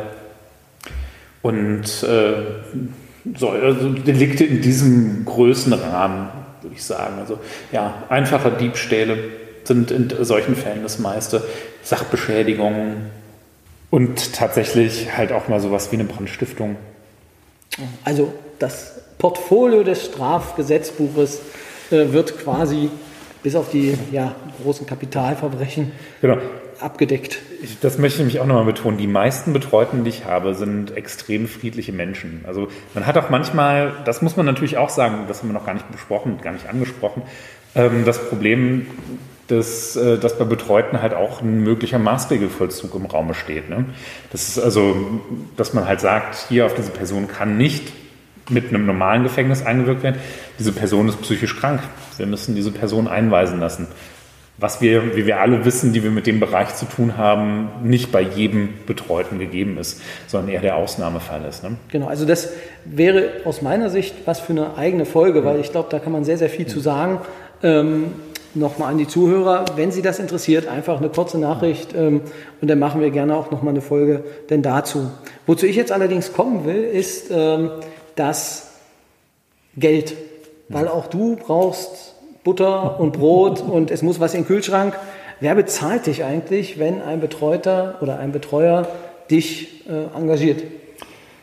und 1.43 1.83
äh, 2.03 2.33
so, 3.37 3.49
also 3.49 3.89
Delikte 3.89 4.43
in 4.45 4.61
diesem 4.61 5.25
Größenrahmen, 5.25 6.29
würde 6.61 6.75
ich 6.75 6.83
sagen. 6.83 7.19
Also 7.19 7.39
ja, 7.71 8.03
einfache 8.09 8.51
Diebstähle 8.51 9.17
sind 9.63 9.91
in 9.91 10.11
solchen 10.21 10.55
Fällen 10.55 10.81
das 10.81 10.97
meiste. 10.99 11.43
Sachbeschädigungen 11.83 13.11
und 13.91 14.33
tatsächlich 14.33 15.15
halt 15.15 15.31
auch 15.31 15.49
mal 15.49 15.59
sowas 15.59 15.91
wie 15.91 15.97
eine 15.97 16.05
Brandstiftung. 16.05 16.77
Also 18.03 18.33
das 18.59 19.01
Portfolio 19.17 19.83
des 19.83 20.05
Strafgesetzbuches 20.05 21.41
äh, 21.91 22.11
wird 22.11 22.39
quasi 22.39 22.89
bis 23.43 23.55
auf 23.55 23.69
die 23.69 23.95
ja, 24.11 24.35
großen 24.63 24.87
Kapitalverbrechen 24.87 25.91
genau 26.21 26.37
abgedeckt. 26.83 27.39
Ich, 27.61 27.79
das 27.79 27.97
möchte 27.97 28.21
ich 28.21 28.25
mich 28.25 28.39
auch 28.39 28.45
nochmal 28.45 28.65
betonen. 28.65 28.97
Die 28.97 29.07
meisten 29.07 29.53
Betreuten, 29.53 30.03
die 30.03 30.09
ich 30.09 30.25
habe, 30.25 30.53
sind 30.53 30.95
extrem 30.95 31.47
friedliche 31.47 31.93
Menschen. 31.93 32.43
Also 32.45 32.67
man 32.93 33.07
hat 33.07 33.17
auch 33.17 33.29
manchmal, 33.29 33.93
das 34.05 34.21
muss 34.21 34.35
man 34.35 34.45
natürlich 34.45 34.77
auch 34.77 34.89
sagen, 34.89 35.25
das 35.27 35.39
haben 35.39 35.49
wir 35.49 35.53
noch 35.53 35.65
gar 35.65 35.73
nicht 35.73 35.89
besprochen, 35.91 36.39
gar 36.41 36.51
nicht 36.51 36.67
angesprochen, 36.67 37.23
ähm, 37.75 38.03
das 38.05 38.29
Problem, 38.29 38.87
dass, 39.47 39.95
äh, 39.95 40.17
dass 40.17 40.37
bei 40.37 40.45
Betreuten 40.45 41.01
halt 41.01 41.13
auch 41.13 41.41
ein 41.41 41.63
möglicher 41.63 41.99
Maßregelvollzug 41.99 42.95
im 42.95 43.05
Raume 43.05 43.33
steht. 43.33 43.69
Ne? 43.69 43.85
Das 44.31 44.47
ist 44.47 44.59
also, 44.59 44.95
dass 45.57 45.73
man 45.73 45.87
halt 45.87 46.01
sagt, 46.01 46.47
hier 46.49 46.65
auf 46.65 46.73
diese 46.75 46.91
Person 46.91 47.27
kann 47.27 47.57
nicht 47.57 47.91
mit 48.49 48.69
einem 48.69 48.85
normalen 48.85 49.23
Gefängnis 49.23 49.65
eingewirkt 49.65 50.03
werden. 50.03 50.19
Diese 50.59 50.71
Person 50.71 51.09
ist 51.09 51.21
psychisch 51.21 51.55
krank. 51.57 51.81
Wir 52.17 52.25
müssen 52.25 52.55
diese 52.55 52.71
Person 52.71 53.07
einweisen 53.07 53.59
lassen 53.59 53.87
was 54.57 54.81
wir, 54.81 55.15
wie 55.15 55.25
wir 55.25 55.41
alle 55.41 55.65
wissen, 55.65 55.93
die 55.93 56.03
wir 56.03 56.11
mit 56.11 56.27
dem 56.27 56.39
Bereich 56.39 56.75
zu 56.75 56.85
tun 56.85 57.17
haben, 57.17 57.69
nicht 57.83 58.11
bei 58.11 58.21
jedem 58.21 58.69
Betreuten 58.85 59.39
gegeben 59.39 59.77
ist, 59.77 60.01
sondern 60.27 60.51
eher 60.51 60.61
der 60.61 60.75
Ausnahmefall 60.75 61.43
ist. 61.45 61.63
Ne? 61.63 61.77
Genau, 61.91 62.07
also 62.07 62.25
das 62.25 62.49
wäre 62.85 63.31
aus 63.45 63.61
meiner 63.61 63.89
Sicht 63.89 64.13
was 64.25 64.39
für 64.39 64.53
eine 64.53 64.77
eigene 64.77 65.05
Folge, 65.05 65.43
weil 65.43 65.59
ich 65.59 65.71
glaube, 65.71 65.89
da 65.89 65.99
kann 65.99 66.11
man 66.11 66.23
sehr, 66.23 66.37
sehr 66.37 66.49
viel 66.49 66.67
zu 66.67 66.79
sagen. 66.79 67.19
Ähm, 67.63 68.13
nochmal 68.53 68.91
an 68.91 68.99
die 68.99 69.07
Zuhörer, 69.07 69.65
wenn 69.75 69.91
Sie 69.91 70.03
das 70.03 70.19
interessiert, 70.19 70.67
einfach 70.67 70.99
eine 70.99 71.09
kurze 71.09 71.39
Nachricht 71.39 71.95
ähm, 71.95 72.21
und 72.61 72.67
dann 72.67 72.77
machen 72.77 73.01
wir 73.01 73.09
gerne 73.09 73.35
auch 73.35 73.49
nochmal 73.49 73.73
eine 73.73 73.81
Folge 73.81 74.23
denn 74.51 74.61
dazu. 74.61 75.09
Wozu 75.47 75.65
ich 75.65 75.75
jetzt 75.75 75.91
allerdings 75.91 76.33
kommen 76.33 76.63
will, 76.65 76.83
ist 76.83 77.31
ähm, 77.31 77.71
das 78.15 78.71
Geld, 79.75 80.15
weil 80.69 80.87
auch 80.87 81.07
du 81.07 81.35
brauchst 81.35 82.15
Butter 82.43 82.99
und 82.99 83.13
Brot 83.13 83.61
und 83.61 83.91
es 83.91 84.01
muss 84.01 84.19
was 84.19 84.33
in 84.33 84.41
den 84.41 84.47
Kühlschrank. 84.47 84.97
Wer 85.39 85.55
bezahlt 85.55 86.05
dich 86.05 86.23
eigentlich, 86.23 86.79
wenn 86.79 87.01
ein 87.01 87.19
Betreuter 87.19 87.95
oder 88.01 88.19
ein 88.19 88.31
Betreuer 88.31 88.87
dich 89.29 89.87
äh, 89.89 90.15
engagiert? 90.15 90.63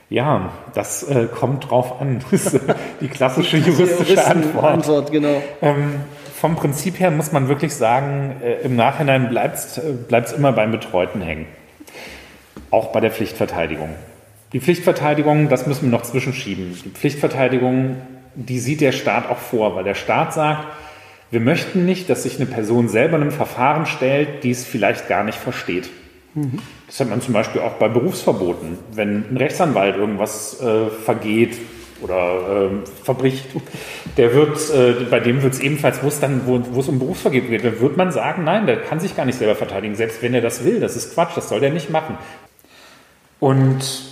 Ja, 0.09 0.51
das 0.75 1.05
äh, 1.05 1.27
kommt 1.27 1.71
drauf 1.71 2.01
an. 2.01 2.21
Das 2.31 2.55
ist 2.55 2.61
die 3.01 3.09
klassische 3.09 3.57
juristische 3.59 4.25
Antwort. 4.27 4.65
Antwort 4.65 5.13
genau. 5.13 5.41
Ähm, 5.63 6.01
vom 6.35 6.57
Prinzip 6.57 6.99
her 6.99 7.11
muss 7.11 7.33
man 7.33 7.49
wirklich 7.49 7.75
sagen, 7.75 8.37
äh, 8.43 8.63
im 8.63 8.75
Nachhinein 8.75 9.29
bleibt 9.29 9.57
es 9.57 9.79
äh, 9.79 10.37
immer 10.37 10.53
beim 10.53 10.73
Betreuten 10.73 11.21
hängen. 11.21 11.47
auch 12.71 12.89
bei 12.89 13.01
der 13.01 13.11
Pflichtverteidigung. 13.11 13.91
Die 14.53 14.61
Pflichtverteidigung, 14.61 15.49
das 15.49 15.67
müssen 15.67 15.83
wir 15.83 15.91
noch 15.91 16.03
zwischenschieben. 16.03 16.77
Die 16.85 16.91
Pflichtverteidigung, 16.91 17.97
die 18.35 18.59
sieht 18.59 18.81
der 18.81 18.93
Staat 18.93 19.29
auch 19.31 19.39
vor, 19.39 19.77
weil 19.77 19.85
der 19.85 19.95
Staat 19.95 20.35
sagt, 20.35 20.67
wir 21.31 21.41
möchten 21.41 21.87
nicht, 21.87 22.11
dass 22.11 22.25
sich 22.25 22.37
eine 22.37 22.47
Person 22.47 22.89
selber 22.89 23.17
einem 23.17 23.31
Verfahren 23.31 23.87
stellt, 23.87 24.43
die 24.43 24.51
es 24.51 24.65
vielleicht 24.65 25.09
gar 25.09 25.23
nicht 25.23 25.39
versteht. 25.39 25.89
Mhm. 26.35 26.59
Das 26.89 26.99
hat 26.99 27.09
man 27.09 27.21
zum 27.21 27.33
Beispiel 27.33 27.61
auch 27.61 27.75
bei 27.75 27.89
Berufsverboten. 27.89 28.79
Wenn 28.93 29.25
ein 29.31 29.37
Rechtsanwalt 29.37 29.97
irgendwas 29.97 30.61
äh, 30.61 30.91
vergeht 30.91 31.57
oder 32.03 32.71
äh, 32.73 33.05
verbricht, 33.05 33.47
der 34.17 34.35
wird, 34.35 34.59
äh, 34.75 35.05
bei 35.09 35.21
dem 35.21 35.43
wird 35.43 35.55
es 35.55 35.61
ebenfalls, 35.61 36.03
wo 36.03 36.09
es 36.09 36.19
dann, 36.19 36.43
wo, 36.47 36.81
es 36.81 36.89
um 36.89 36.99
Berufsvergehen 36.99 37.49
geht, 37.49 37.65
dann 37.65 37.79
wird 37.79 37.97
man 37.97 38.11
sagen, 38.11 38.43
nein, 38.43 38.67
der 38.67 38.81
kann 38.81 38.99
sich 38.99 39.15
gar 39.15 39.25
nicht 39.25 39.39
selber 39.39 39.55
verteidigen, 39.55 39.95
selbst 39.95 40.21
wenn 40.23 40.35
er 40.35 40.41
das 40.41 40.65
will. 40.65 40.81
Das 40.81 40.97
ist 40.97 41.15
Quatsch, 41.15 41.37
das 41.37 41.49
soll 41.49 41.61
der 41.61 41.71
nicht 41.71 41.91
machen. 41.91 42.19
Und 43.39 44.10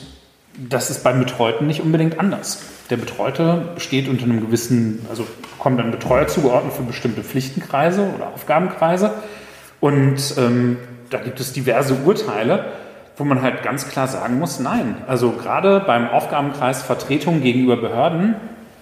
das 0.58 0.90
ist 0.90 1.04
beim 1.04 1.20
Betreuten 1.20 1.66
nicht 1.66 1.80
unbedingt 1.80 2.18
anders. 2.18 2.62
Der 2.90 2.96
Betreute 2.96 3.72
steht 3.76 4.08
unter 4.08 4.24
einem 4.24 4.40
gewissen, 4.40 5.06
also 5.08 5.26
kommt 5.58 5.80
ein 5.80 5.90
Betreuer 5.90 6.26
zugeordnet 6.26 6.72
für 6.72 6.82
bestimmte 6.82 7.22
Pflichtenkreise 7.22 8.10
oder 8.14 8.28
Aufgabenkreise. 8.34 9.12
Und 9.80 10.34
ähm, 10.36 10.78
da 11.10 11.18
gibt 11.18 11.38
es 11.40 11.52
diverse 11.52 11.94
Urteile, 11.94 12.72
wo 13.16 13.24
man 13.24 13.42
halt 13.42 13.62
ganz 13.62 13.88
klar 13.88 14.08
sagen 14.08 14.38
muss, 14.38 14.58
nein. 14.58 14.96
Also 15.06 15.32
gerade 15.32 15.80
beim 15.80 16.08
Aufgabenkreis 16.08 16.82
Vertretung 16.82 17.40
gegenüber 17.40 17.76
Behörden, 17.76 18.34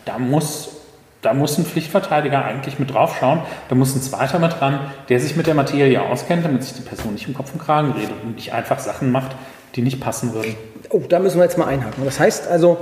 da 0.04 0.18
muss, 0.18 0.76
da 1.20 1.34
muss 1.34 1.58
ein 1.58 1.66
Pflichtverteidiger 1.66 2.44
eigentlich 2.44 2.78
mit 2.78 2.94
draufschauen. 2.94 3.40
Da 3.68 3.74
muss 3.74 3.94
ein 3.94 4.02
zweiter 4.02 4.38
mit 4.38 4.58
dran, 4.60 4.80
der 5.08 5.20
sich 5.20 5.36
mit 5.36 5.46
der 5.46 5.54
Materie 5.54 6.00
auskennt, 6.00 6.44
damit 6.44 6.62
sich 6.62 6.74
die 6.74 6.88
Person 6.88 7.14
nicht 7.14 7.28
im 7.28 7.34
Kopf 7.34 7.52
und 7.52 7.62
Kragen 7.62 7.92
redet 7.92 8.14
und 8.22 8.36
nicht 8.36 8.52
einfach 8.52 8.78
Sachen 8.78 9.10
macht, 9.10 9.36
die 9.74 9.82
nicht 9.82 10.00
passen 10.00 10.32
würden. 10.32 10.54
Oh, 10.90 11.00
da 11.08 11.18
müssen 11.18 11.38
wir 11.38 11.44
jetzt 11.44 11.58
mal 11.58 11.66
einhaken. 11.66 12.04
Das 12.04 12.20
heißt 12.20 12.48
also, 12.48 12.78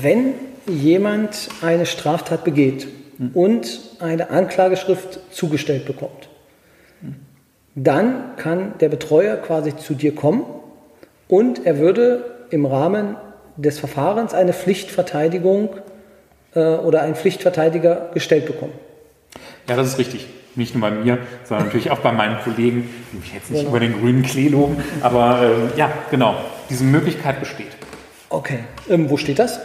wenn 0.00 0.34
jemand 0.66 1.48
eine 1.62 1.86
Straftat 1.86 2.44
begeht 2.44 2.86
hm. 3.18 3.30
und 3.34 3.80
eine 4.00 4.30
Anklageschrift 4.30 5.20
zugestellt 5.30 5.86
bekommt, 5.86 6.28
hm. 7.00 7.16
dann 7.74 8.36
kann 8.36 8.74
der 8.80 8.88
Betreuer 8.88 9.36
quasi 9.36 9.76
zu 9.76 9.94
dir 9.94 10.14
kommen 10.14 10.44
und 11.28 11.64
er 11.64 11.78
würde 11.78 12.24
im 12.50 12.66
Rahmen 12.66 13.16
des 13.56 13.78
Verfahrens 13.78 14.34
eine 14.34 14.52
Pflichtverteidigung 14.52 15.70
äh, 16.54 16.60
oder 16.60 17.02
einen 17.02 17.14
Pflichtverteidiger 17.14 18.10
gestellt 18.14 18.46
bekommen. 18.46 18.72
Ja, 19.68 19.76
das 19.76 19.88
ist 19.88 19.98
richtig. 19.98 20.26
Nicht 20.56 20.74
nur 20.74 20.90
bei 20.90 20.90
mir, 20.90 21.18
sondern 21.44 21.66
natürlich 21.66 21.92
auch 21.92 22.00
bei 22.00 22.10
meinen 22.10 22.40
Kollegen. 22.40 22.90
Ich 23.22 23.30
will 23.30 23.34
jetzt 23.38 23.50
nicht 23.50 23.60
genau. 23.60 23.70
über 23.70 23.80
den 23.80 24.00
grünen 24.00 24.22
Klee 24.22 24.48
loben, 24.48 24.82
aber 25.00 25.42
äh, 25.42 25.78
ja, 25.78 25.92
genau. 26.10 26.34
Diese 26.70 26.84
Möglichkeit 26.84 27.40
besteht. 27.40 27.76
Okay. 28.28 28.60
Ähm, 28.88 29.10
wo 29.10 29.16
steht 29.16 29.40
das? 29.40 29.60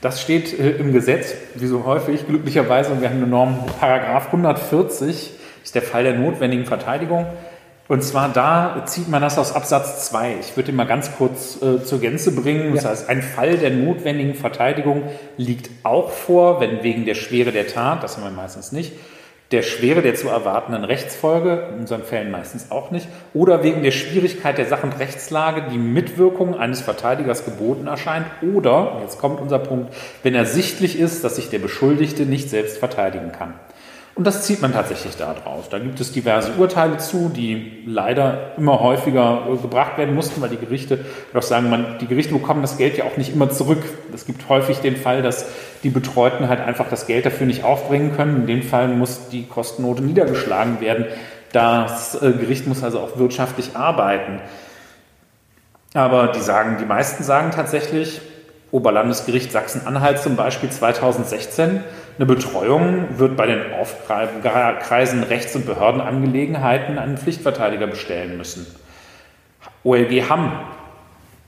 Das 0.00 0.20
steht 0.20 0.58
äh, 0.58 0.72
im 0.72 0.92
Gesetz, 0.92 1.34
wie 1.54 1.68
so 1.68 1.84
häufig, 1.84 2.26
glücklicherweise. 2.26 2.90
Und 2.90 3.00
wir 3.00 3.08
haben 3.08 3.18
eine 3.18 3.28
Norm, 3.28 3.64
Paragraph 3.78 4.26
140 4.26 5.30
ist 5.62 5.74
der 5.76 5.82
Fall 5.82 6.02
der 6.02 6.14
notwendigen 6.14 6.66
Verteidigung. 6.66 7.26
Und 7.86 8.02
zwar 8.02 8.30
da 8.30 8.84
zieht 8.86 9.08
man 9.08 9.22
das 9.22 9.38
aus 9.38 9.52
Absatz 9.52 10.06
2. 10.06 10.36
Ich 10.40 10.56
würde 10.56 10.70
ihn 10.70 10.76
mal 10.76 10.86
ganz 10.86 11.14
kurz 11.16 11.60
äh, 11.62 11.84
zur 11.84 12.00
Gänze 12.00 12.34
bringen. 12.34 12.74
Das 12.74 12.84
ja. 12.84 12.90
heißt, 12.90 13.08
ein 13.08 13.22
Fall 13.22 13.58
der 13.58 13.70
notwendigen 13.70 14.34
Verteidigung 14.34 15.04
liegt 15.36 15.70
auch 15.84 16.10
vor, 16.10 16.60
wenn 16.60 16.82
wegen 16.82 17.04
der 17.04 17.14
Schwere 17.14 17.52
der 17.52 17.68
Tat, 17.68 18.02
das 18.02 18.16
haben 18.16 18.24
wir 18.24 18.30
meistens 18.30 18.72
nicht, 18.72 18.92
der 19.52 19.62
Schwere 19.62 20.02
der 20.02 20.14
zu 20.14 20.28
erwartenden 20.28 20.84
Rechtsfolge, 20.84 21.68
in 21.72 21.80
unseren 21.80 22.02
Fällen 22.02 22.30
meistens 22.30 22.70
auch 22.70 22.90
nicht, 22.90 23.06
oder 23.34 23.62
wegen 23.62 23.82
der 23.82 23.90
Schwierigkeit 23.90 24.58
der 24.58 24.66
Sach- 24.66 24.82
und 24.82 24.98
Rechtslage 24.98 25.64
die 25.70 25.78
Mitwirkung 25.78 26.58
eines 26.58 26.80
Verteidigers 26.80 27.44
geboten 27.44 27.86
erscheint, 27.86 28.26
oder, 28.54 28.98
jetzt 29.02 29.18
kommt 29.18 29.40
unser 29.40 29.58
Punkt, 29.58 29.92
wenn 30.22 30.34
ersichtlich 30.34 30.98
ist, 30.98 31.22
dass 31.22 31.36
sich 31.36 31.50
der 31.50 31.58
Beschuldigte 31.58 32.24
nicht 32.24 32.50
selbst 32.50 32.78
verteidigen 32.78 33.32
kann. 33.32 33.54
Und 34.14 34.26
das 34.26 34.42
zieht 34.42 34.60
man 34.60 34.74
tatsächlich 34.74 35.16
daraus. 35.16 35.70
Da 35.70 35.78
gibt 35.78 35.98
es 35.98 36.12
diverse 36.12 36.52
Urteile 36.58 36.98
zu, 36.98 37.30
die 37.30 37.82
leider 37.86 38.52
immer 38.58 38.80
häufiger 38.80 39.46
äh, 39.50 39.56
gebracht 39.56 39.96
werden 39.96 40.14
mussten, 40.14 40.42
weil 40.42 40.50
die 40.50 40.58
Gerichte 40.58 41.02
doch 41.32 41.42
sagen, 41.42 41.70
man, 41.70 41.98
die 41.98 42.06
Gerichte 42.06 42.34
bekommen 42.34 42.60
das 42.60 42.76
Geld 42.76 42.98
ja 42.98 43.04
auch 43.04 43.16
nicht 43.16 43.32
immer 43.32 43.48
zurück. 43.48 43.82
Es 44.12 44.26
gibt 44.26 44.48
häufig 44.50 44.78
den 44.78 44.96
Fall, 44.96 45.22
dass 45.22 45.46
die 45.82 45.88
Betreuten 45.88 46.48
halt 46.48 46.60
einfach 46.60 46.90
das 46.90 47.06
Geld 47.06 47.24
dafür 47.24 47.46
nicht 47.46 47.64
aufbringen 47.64 48.14
können. 48.14 48.42
In 48.42 48.46
dem 48.46 48.62
Fall 48.62 48.88
muss 48.88 49.28
die 49.30 49.46
Kostennote 49.46 50.02
niedergeschlagen 50.02 50.82
werden. 50.82 51.06
Das 51.52 52.14
äh, 52.20 52.32
Gericht 52.32 52.66
muss 52.66 52.82
also 52.82 53.00
auch 53.00 53.16
wirtschaftlich 53.16 53.76
arbeiten. 53.76 54.40
Aber 55.94 56.28
die 56.28 56.40
sagen, 56.40 56.76
die 56.78 56.86
meisten 56.86 57.24
sagen 57.24 57.50
tatsächlich, 57.50 58.20
Oberlandesgericht 58.72 59.52
Sachsen-Anhalt 59.52 60.18
zum 60.18 60.34
Beispiel 60.34 60.70
2016, 60.70 61.84
eine 62.16 62.26
Betreuung 62.26 63.18
wird 63.18 63.36
bei 63.36 63.46
den 63.46 63.60
Aufkreisen 63.74 65.22
Rechts- 65.22 65.54
und 65.54 65.66
Behördenangelegenheiten 65.66 66.98
einen 66.98 67.18
Pflichtverteidiger 67.18 67.86
bestellen 67.86 68.38
müssen. 68.38 68.66
OLG 69.84 70.28
Hamm 70.28 70.52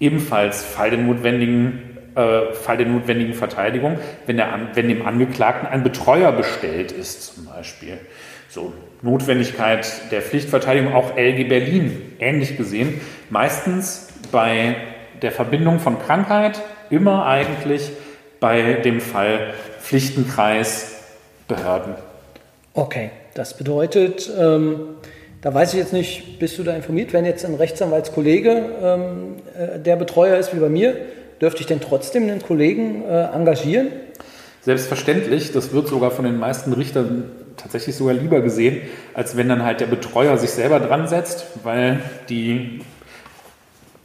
ebenfalls 0.01 0.63
Fall 0.63 0.91
der 0.91 0.99
notwendigen, 0.99 1.99
äh, 2.15 2.53
Fall 2.53 2.77
der 2.77 2.87
notwendigen 2.87 3.33
Verteidigung, 3.33 3.99
wenn, 4.27 4.37
der, 4.37 4.49
wenn 4.75 4.89
dem 4.89 5.07
Angeklagten 5.07 5.67
ein 5.67 5.83
Betreuer 5.83 6.31
bestellt 6.31 6.93
ist 6.93 7.37
zum 7.37 7.47
Beispiel. 7.47 7.99
So, 8.49 8.75
Notwendigkeit 9.01 10.13
der 10.13 10.21
Pflichtverteidigung, 10.21 10.95
auch 10.95 11.17
LG 11.17 11.49
Berlin 11.49 12.13
ähnlich 12.19 12.57
gesehen, 12.59 13.01
meistens 13.31 14.09
bei 14.31 14.77
der 15.23 15.33
Verbindung 15.33 15.79
von 15.79 15.99
Krankheit, 15.99 16.61
immer 16.95 17.27
eigentlich 17.27 17.91
bei 18.41 18.75
dem 18.75 19.01
Fall 19.01 19.55
Pflichtenkreis 19.81 20.93
Behörden. 21.49 21.95
Okay, 22.73 23.11
das 23.35 23.57
bedeutet, 23.57 24.31
ähm, 24.39 24.81
da 25.43 25.53
weiß 25.53 25.75
ich 25.75 25.79
jetzt 25.79 25.93
nicht, 25.93 26.39
bist 26.39 26.59
du 26.59 26.63
da 26.63 26.75
informiert, 26.75 27.13
wenn 27.13 27.27
jetzt 27.27 27.45
ein 27.45 27.55
Rechtsanwaltskollege 27.55 28.65
ähm, 28.83 29.37
äh, 29.59 29.79
der 29.79 29.97
Betreuer 29.97 30.39
ist 30.39 30.55
wie 30.55 30.61
bei 30.61 30.71
mir, 30.71 30.97
dürfte 31.41 31.61
ich 31.61 31.67
denn 31.67 31.81
trotzdem 31.81 32.25
einen 32.25 32.41
Kollegen 32.41 33.05
äh, 33.05 33.25
engagieren? 33.35 33.89
Selbstverständlich, 34.63 35.53
das 35.53 35.73
wird 35.73 35.89
sogar 35.89 36.11
von 36.11 36.25
den 36.25 36.39
meisten 36.39 36.73
Richtern 36.73 37.31
tatsächlich 37.59 37.95
sogar 37.95 38.15
lieber 38.15 38.41
gesehen, 38.41 38.81
als 39.13 39.37
wenn 39.37 39.49
dann 39.49 39.63
halt 39.63 39.81
der 39.81 39.87
Betreuer 39.87 40.39
sich 40.39 40.51
selber 40.51 40.81
dran 40.81 41.07
setzt, 41.07 41.45
weil 41.63 42.01
die 42.31 42.81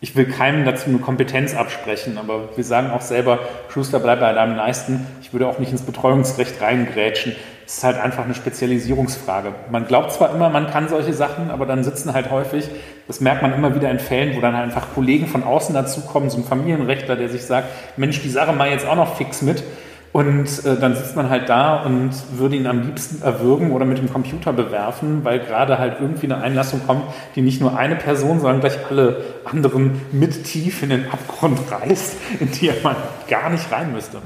ich 0.02 0.16
will 0.16 0.26
keinem 0.26 0.64
dazu 0.64 0.90
eine 0.90 1.00
Kompetenz 1.00 1.56
absprechen, 1.56 2.18
aber 2.18 2.56
wir 2.56 2.64
sagen 2.64 2.92
auch 2.92 3.02
selber, 3.02 3.40
Schuster, 3.68 4.00
bleib 4.00 4.22
bei 4.22 4.32
deinem 4.32 4.56
Leisten. 4.56 5.06
Ich 5.22 5.34
würde 5.34 5.48
auch 5.48 5.60
nicht 5.60 5.72
ins 5.72 5.82
Betreuungsrecht 5.82 6.62
reingrätschen. 6.62 7.36
Es 7.66 7.78
ist 7.78 7.84
halt 7.84 7.98
einfach 7.98 8.24
eine 8.24 8.34
Spezialisierungsfrage. 8.34 9.54
Man 9.70 9.86
glaubt 9.86 10.14
zwar 10.14 10.34
immer, 10.34 10.50
man 10.50 10.72
kann 10.72 10.88
solche 10.88 11.14
Sachen, 11.14 11.52
aber 11.52 11.66
dann 11.66 11.84
sitzen 11.84 12.14
halt 12.14 12.32
häufig, 12.32 12.70
das 13.08 13.20
merkt 13.20 13.42
man 13.42 13.54
immer 13.54 13.76
wieder 13.76 13.92
in 13.92 14.00
Fällen, 14.00 14.36
wo 14.36 14.42
dann 14.42 14.56
halt 14.56 14.66
einfach 14.66 14.94
Kollegen 14.96 15.28
von 15.28 15.44
außen 15.44 15.76
dazukommen, 15.76 16.30
so 16.30 16.38
ein 16.38 16.46
Familienrechtler, 16.46 17.16
der 17.16 17.30
sich 17.30 17.44
sagt, 17.44 17.68
Mensch, 17.98 18.22
die 18.22 18.30
Sache 18.30 18.54
mal 18.54 18.72
jetzt 18.72 18.88
auch 18.88 18.96
noch 18.96 19.18
fix 19.18 19.42
mit. 19.42 19.64
Und 20.12 20.66
äh, 20.66 20.76
dann 20.80 20.96
sitzt 20.96 21.16
man 21.16 21.30
halt 21.30 21.50
da 21.50 21.84
und 21.84 22.12
würde 22.34 22.56
ihn 22.56 22.66
am 22.66 22.82
liebsten 22.82 23.22
erwürgen 23.22 23.72
oder 23.72 23.86
mit 23.86 24.00
dem 24.00 24.12
Computer 24.12 24.54
bewerfen, 24.54 25.24
weil 25.24 25.40
gerade 25.40 25.78
halt 25.78 25.98
irgendwie 26.02 26.26
eine 26.26 26.42
Einlassung 26.42 26.82
kommt, 26.86 27.04
die 27.36 27.42
nicht 27.42 27.62
nur 27.62 27.78
eine 27.78 27.96
Person, 27.96 28.40
sondern 28.40 28.60
gleich 28.60 28.78
alle 28.90 29.18
anderen 29.46 30.02
mit 30.12 30.46
tief 30.46 30.82
in 30.82 30.90
den 30.90 31.06
Abgrund 31.12 31.60
reißt, 31.72 32.16
in 32.40 32.52
die 32.52 32.72
man 32.82 32.96
gar 33.28 33.52
nicht 33.52 33.72
rein 33.72 33.94
müsste. 33.94 34.18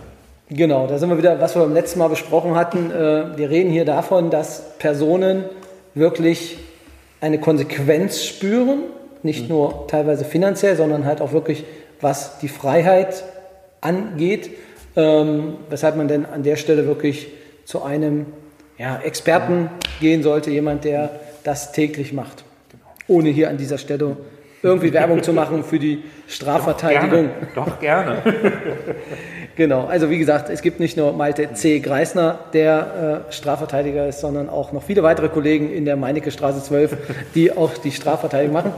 Genau, 0.50 0.88
da 0.88 0.98
sind 0.98 1.10
wir 1.10 1.18
wieder, 1.18 1.40
was 1.42 1.56
wir 1.56 1.64
beim 1.64 1.74
letzten 1.74 2.00
Mal 2.00 2.10
besprochen 2.10 2.56
hatten. 2.56 2.90
Äh, 2.90 3.38
wir 3.38 3.50
reden 3.50 3.72
hier 3.72 3.86
davon, 3.86 4.30
dass 4.30 4.78
Personen 4.78 5.44
wirklich 5.96 6.58
eine 7.20 7.40
Konsequenz 7.40 8.24
spüren, 8.24 8.84
nicht 9.22 9.44
mhm. 9.44 9.56
nur 9.56 9.88
teilweise 9.88 10.24
finanziell, 10.24 10.78
sondern 10.78 11.06
halt 11.06 11.22
auch 11.22 11.34
wirklich, 11.34 11.66
was 12.00 12.40
die 12.40 12.48
Freiheit 12.50 13.24
angeht 13.82 14.50
ähm, 14.96 15.56
weshalb 15.70 15.96
man 15.96 16.08
denn 16.08 16.26
an 16.26 16.44
der 16.44 16.56
Stelle 16.56 16.88
wirklich 16.88 17.28
zu 17.66 17.84
einem 17.84 18.28
ja, 18.78 19.00
Experten 19.00 19.70
gehen 20.00 20.24
sollte, 20.24 20.52
jemand, 20.52 20.84
der 20.84 21.20
das 21.44 21.72
täglich 21.72 22.14
macht. 22.14 22.44
Ohne 23.08 23.30
hier 23.30 23.50
an 23.50 23.58
dieser 23.58 23.78
Stelle 23.78 24.18
irgendwie 24.62 24.94
Werbung 24.94 25.22
zu 25.22 25.34
machen 25.34 25.64
für 25.64 25.78
die 25.78 26.04
Strafverteidigung. 26.28 27.30
Doch 27.54 27.80
gerne. 27.80 28.16
Doch 28.16 28.32
gerne. 28.32 28.54
genau, 29.56 29.86
also 29.86 30.10
wie 30.10 30.18
gesagt, 30.18 30.50
es 30.50 30.62
gibt 30.62 30.80
nicht 30.80 30.96
nur 30.96 31.12
Malte 31.12 31.54
C. 31.54 31.80
Greisner, 31.80 32.40
der 32.54 33.26
äh, 33.30 33.34
Strafverteidiger 33.34 34.08
ist, 34.08 34.22
sondern 34.22 34.50
auch 34.50 34.72
noch 34.72 34.84
viele 34.84 35.04
weitere 35.04 35.28
Kollegen 35.28 35.72
in 35.72 35.84
der 35.84 35.98
Meinecke 35.98 36.32
Straße 36.32 36.64
12, 36.64 36.96
die 37.36 37.56
auch 37.56 37.78
die 37.78 37.92
Strafverteidigung 37.92 38.54
machen. 38.54 38.74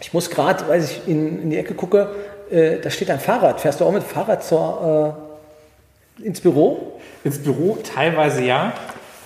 Ich 0.00 0.14
muss 0.14 0.30
gerade, 0.30 0.66
weil 0.66 0.82
ich 0.82 1.02
in, 1.06 1.42
in 1.42 1.50
die 1.50 1.58
Ecke 1.58 1.74
gucke, 1.74 2.08
äh, 2.50 2.80
da 2.80 2.90
steht 2.90 3.10
ein 3.10 3.20
Fahrrad. 3.20 3.60
Fährst 3.60 3.80
du 3.80 3.84
auch 3.84 3.92
mit 3.92 4.02
Fahrrad 4.02 4.42
zur, 4.44 5.16
äh, 6.20 6.26
ins 6.26 6.40
Büro? 6.40 7.00
Ins 7.24 7.38
Büro 7.38 7.78
teilweise 7.82 8.42
ja. 8.42 8.72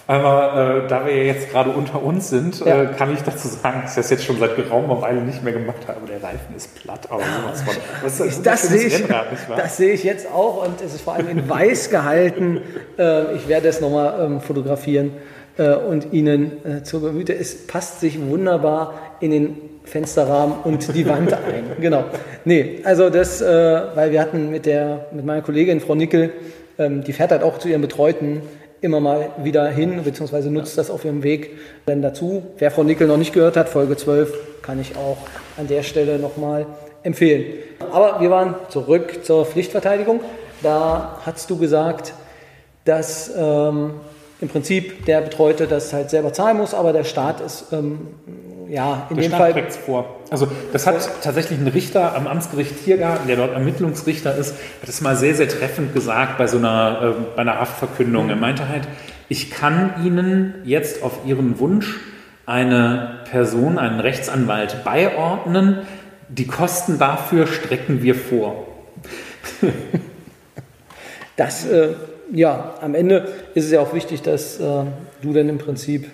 Aber 0.06 0.82
äh, 0.84 0.88
da 0.88 1.06
wir 1.06 1.24
jetzt 1.24 1.50
gerade 1.50 1.70
unter 1.70 2.02
uns 2.02 2.28
sind, 2.28 2.60
ja. 2.60 2.82
äh, 2.82 2.86
kann 2.88 3.14
ich 3.14 3.22
dazu 3.22 3.48
sagen, 3.48 3.82
dass 3.82 3.92
ich 3.92 3.96
das 3.96 4.10
jetzt 4.10 4.24
schon 4.24 4.38
seit 4.38 4.54
geraumer 4.54 5.00
Weile 5.00 5.22
nicht 5.22 5.42
mehr 5.42 5.54
gemacht 5.54 5.88
habe. 5.88 5.98
Aber 5.98 6.06
der 6.06 6.22
Reifen 6.22 6.54
ist 6.54 6.74
platt. 6.74 7.08
Aber 7.10 7.22
sowas 7.22 7.62
von, 7.62 7.74
das, 8.02 8.18
das, 8.18 8.42
das 8.42 8.62
sehe 8.68 8.86
ich, 8.88 9.04
das 9.56 9.76
sehe 9.78 9.92
ich 9.94 10.04
jetzt 10.04 10.30
auch 10.30 10.66
und 10.66 10.82
es 10.82 10.94
ist 10.94 11.00
vor 11.00 11.14
allem 11.14 11.28
in 11.28 11.48
weiß 11.48 11.88
gehalten. 11.88 12.60
Äh, 12.98 13.34
ich 13.36 13.48
werde 13.48 13.68
es 13.68 13.80
nochmal 13.80 14.26
ähm, 14.26 14.40
fotografieren 14.40 15.12
und 15.56 16.12
Ihnen 16.12 16.66
äh, 16.66 16.82
zur 16.82 17.00
Gemüte. 17.00 17.32
Es 17.32 17.68
passt 17.68 18.00
sich 18.00 18.20
wunderbar 18.20 18.94
in 19.20 19.30
den 19.30 19.73
Fensterrahmen 19.84 20.56
und 20.64 20.94
die 20.94 21.06
Wand 21.06 21.32
ein. 21.34 21.80
Genau. 21.80 22.04
Nee, 22.44 22.80
also 22.84 23.10
das, 23.10 23.40
äh, 23.40 23.46
weil 23.94 24.10
wir 24.10 24.20
hatten 24.20 24.50
mit, 24.50 24.66
der, 24.66 25.06
mit 25.12 25.24
meiner 25.24 25.42
Kollegin 25.42 25.80
Frau 25.80 25.94
Nickel, 25.94 26.32
ähm, 26.78 27.04
die 27.04 27.12
fährt 27.12 27.30
halt 27.30 27.42
auch 27.42 27.58
zu 27.58 27.68
ihren 27.68 27.82
Betreuten 27.82 28.42
immer 28.80 29.00
mal 29.00 29.30
wieder 29.42 29.66
hin, 29.68 30.02
beziehungsweise 30.04 30.50
nutzt 30.50 30.76
das 30.76 30.90
auf 30.90 31.04
ihrem 31.04 31.22
Weg 31.22 31.52
dann 31.86 32.02
dazu. 32.02 32.42
Wer 32.58 32.70
Frau 32.70 32.82
Nickel 32.82 33.06
noch 33.06 33.16
nicht 33.16 33.32
gehört 33.32 33.56
hat, 33.56 33.68
Folge 33.68 33.96
12, 33.96 34.60
kann 34.62 34.80
ich 34.80 34.96
auch 34.96 35.18
an 35.56 35.68
der 35.68 35.82
Stelle 35.82 36.18
nochmal 36.18 36.66
empfehlen. 37.02 37.44
Aber 37.92 38.20
wir 38.20 38.30
waren 38.30 38.56
zurück 38.68 39.24
zur 39.24 39.46
Pflichtverteidigung. 39.46 40.20
Da 40.62 41.18
hast 41.24 41.48
du 41.48 41.56
gesagt, 41.56 42.12
dass 42.84 43.32
ähm, 43.36 43.92
im 44.40 44.48
Prinzip 44.48 45.06
der 45.06 45.22
Betreute 45.22 45.66
das 45.66 45.92
halt 45.92 46.10
selber 46.10 46.32
zahlen 46.32 46.58
muss, 46.58 46.74
aber 46.74 46.92
der 46.92 47.04
Staat 47.04 47.40
ist 47.40 47.72
ähm, 47.72 48.08
ja 48.74 49.06
in 49.08 49.16
der 49.16 49.24
dem 49.24 49.34
Staat 49.34 49.52
Fall. 49.52 49.70
vor. 49.70 50.20
Also 50.30 50.48
das 50.72 50.86
hat 50.86 50.96
tatsächlich 51.22 51.58
ein 51.58 51.68
Richter 51.68 52.16
am 52.16 52.26
Amtsgericht 52.26 52.84
Tiergarten, 52.84 53.28
der 53.28 53.36
dort 53.36 53.52
Ermittlungsrichter 53.52 54.34
ist, 54.36 54.56
hat 54.82 54.88
es 54.88 55.00
mal 55.00 55.16
sehr, 55.16 55.34
sehr 55.34 55.48
treffend 55.48 55.94
gesagt 55.94 56.38
bei 56.38 56.48
so 56.48 56.58
einer, 56.58 57.14
äh, 57.16 57.22
bei 57.36 57.42
einer 57.42 57.60
Haftverkündung. 57.60 58.24
Mhm. 58.24 58.30
Er 58.30 58.36
meinte 58.36 58.68
halt, 58.68 58.88
ich 59.28 59.50
kann 59.50 59.94
Ihnen 60.04 60.54
jetzt 60.64 61.02
auf 61.02 61.20
Ihren 61.24 61.58
Wunsch 61.60 62.00
eine 62.46 63.20
Person, 63.30 63.78
einen 63.78 64.00
Rechtsanwalt 64.00 64.84
beiordnen. 64.84 65.78
Die 66.28 66.46
Kosten 66.46 66.98
dafür 66.98 67.46
strecken 67.46 68.02
wir 68.02 68.16
vor. 68.16 68.66
das 71.36 71.64
äh, 71.66 71.90
ja, 72.32 72.74
am 72.80 72.94
Ende 72.94 73.28
ist 73.54 73.66
es 73.66 73.70
ja 73.70 73.80
auch 73.80 73.94
wichtig, 73.94 74.22
dass 74.22 74.58
äh, 74.58 74.84
du 75.22 75.32
dann 75.32 75.48
im 75.48 75.58
Prinzip 75.58 76.10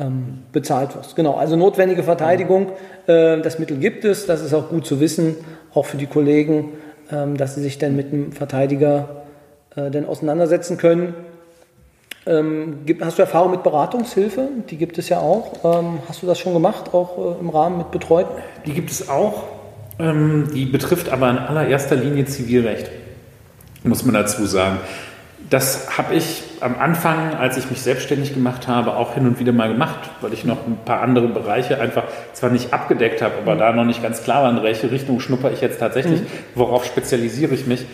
ähm, 0.00 0.38
bezahlt 0.52 0.96
wirst. 0.96 1.14
Genau, 1.14 1.34
also 1.34 1.56
notwendige 1.56 2.02
Verteidigung, 2.02 2.72
äh, 3.06 3.40
das 3.40 3.58
Mittel 3.58 3.76
gibt 3.76 4.04
es, 4.04 4.26
das 4.26 4.40
ist 4.40 4.54
auch 4.54 4.70
gut 4.70 4.86
zu 4.86 4.98
wissen, 4.98 5.36
auch 5.74 5.86
für 5.86 5.98
die 5.98 6.06
Kollegen, 6.06 6.70
ähm, 7.12 7.36
dass 7.36 7.54
sie 7.54 7.62
sich 7.62 7.78
dann 7.78 7.94
mit 7.94 8.12
dem 8.12 8.32
Verteidiger 8.32 9.22
äh, 9.76 9.90
dann 9.90 10.06
auseinandersetzen 10.06 10.78
können. 10.78 11.14
Ähm, 12.26 12.80
hast 13.00 13.18
du 13.18 13.22
Erfahrung 13.22 13.50
mit 13.50 13.62
Beratungshilfe? 13.62 14.48
Die 14.68 14.76
gibt 14.76 14.98
es 14.98 15.08
ja 15.08 15.20
auch. 15.20 15.64
Ähm, 15.64 16.00
hast 16.08 16.22
du 16.22 16.26
das 16.26 16.38
schon 16.38 16.52
gemacht, 16.52 16.92
auch 16.92 17.36
äh, 17.36 17.40
im 17.40 17.48
Rahmen 17.48 17.78
mit 17.78 17.90
Betreuten? 17.90 18.30
Die 18.66 18.72
gibt 18.72 18.90
es 18.90 19.08
auch. 19.08 19.44
Ähm, 19.98 20.48
die 20.54 20.66
betrifft 20.66 21.10
aber 21.10 21.30
in 21.30 21.38
allererster 21.38 21.96
Linie 21.96 22.24
Zivilrecht, 22.24 22.90
muss 23.84 24.04
man 24.04 24.14
dazu 24.14 24.44
sagen. 24.46 24.78
Das 25.48 25.98
habe 25.98 26.14
ich 26.14 26.42
am 26.60 26.78
Anfang, 26.78 27.34
als 27.34 27.56
ich 27.56 27.70
mich 27.70 27.80
selbstständig 27.82 28.34
gemacht 28.34 28.68
habe, 28.68 28.96
auch 28.96 29.14
hin 29.14 29.26
und 29.26 29.38
wieder 29.38 29.52
mal 29.52 29.68
gemacht, 29.68 30.10
weil 30.20 30.32
ich 30.32 30.44
noch 30.44 30.66
ein 30.66 30.78
paar 30.84 31.02
andere 31.02 31.28
Bereiche 31.28 31.80
einfach 31.80 32.04
zwar 32.32 32.50
nicht 32.50 32.72
abgedeckt 32.72 33.22
habe, 33.22 33.34
aber 33.42 33.54
mhm. 33.54 33.58
da 33.58 33.72
noch 33.72 33.84
nicht 33.84 34.02
ganz 34.02 34.22
klar 34.22 34.42
war, 34.42 34.50
in 34.50 34.62
welche 34.62 34.90
Richtung 34.90 35.20
schnupper 35.20 35.50
ich 35.52 35.60
jetzt 35.60 35.80
tatsächlich, 35.80 36.20
mhm. 36.20 36.26
worauf 36.54 36.84
spezialisiere 36.84 37.54
ich 37.54 37.66
mich. 37.66 37.86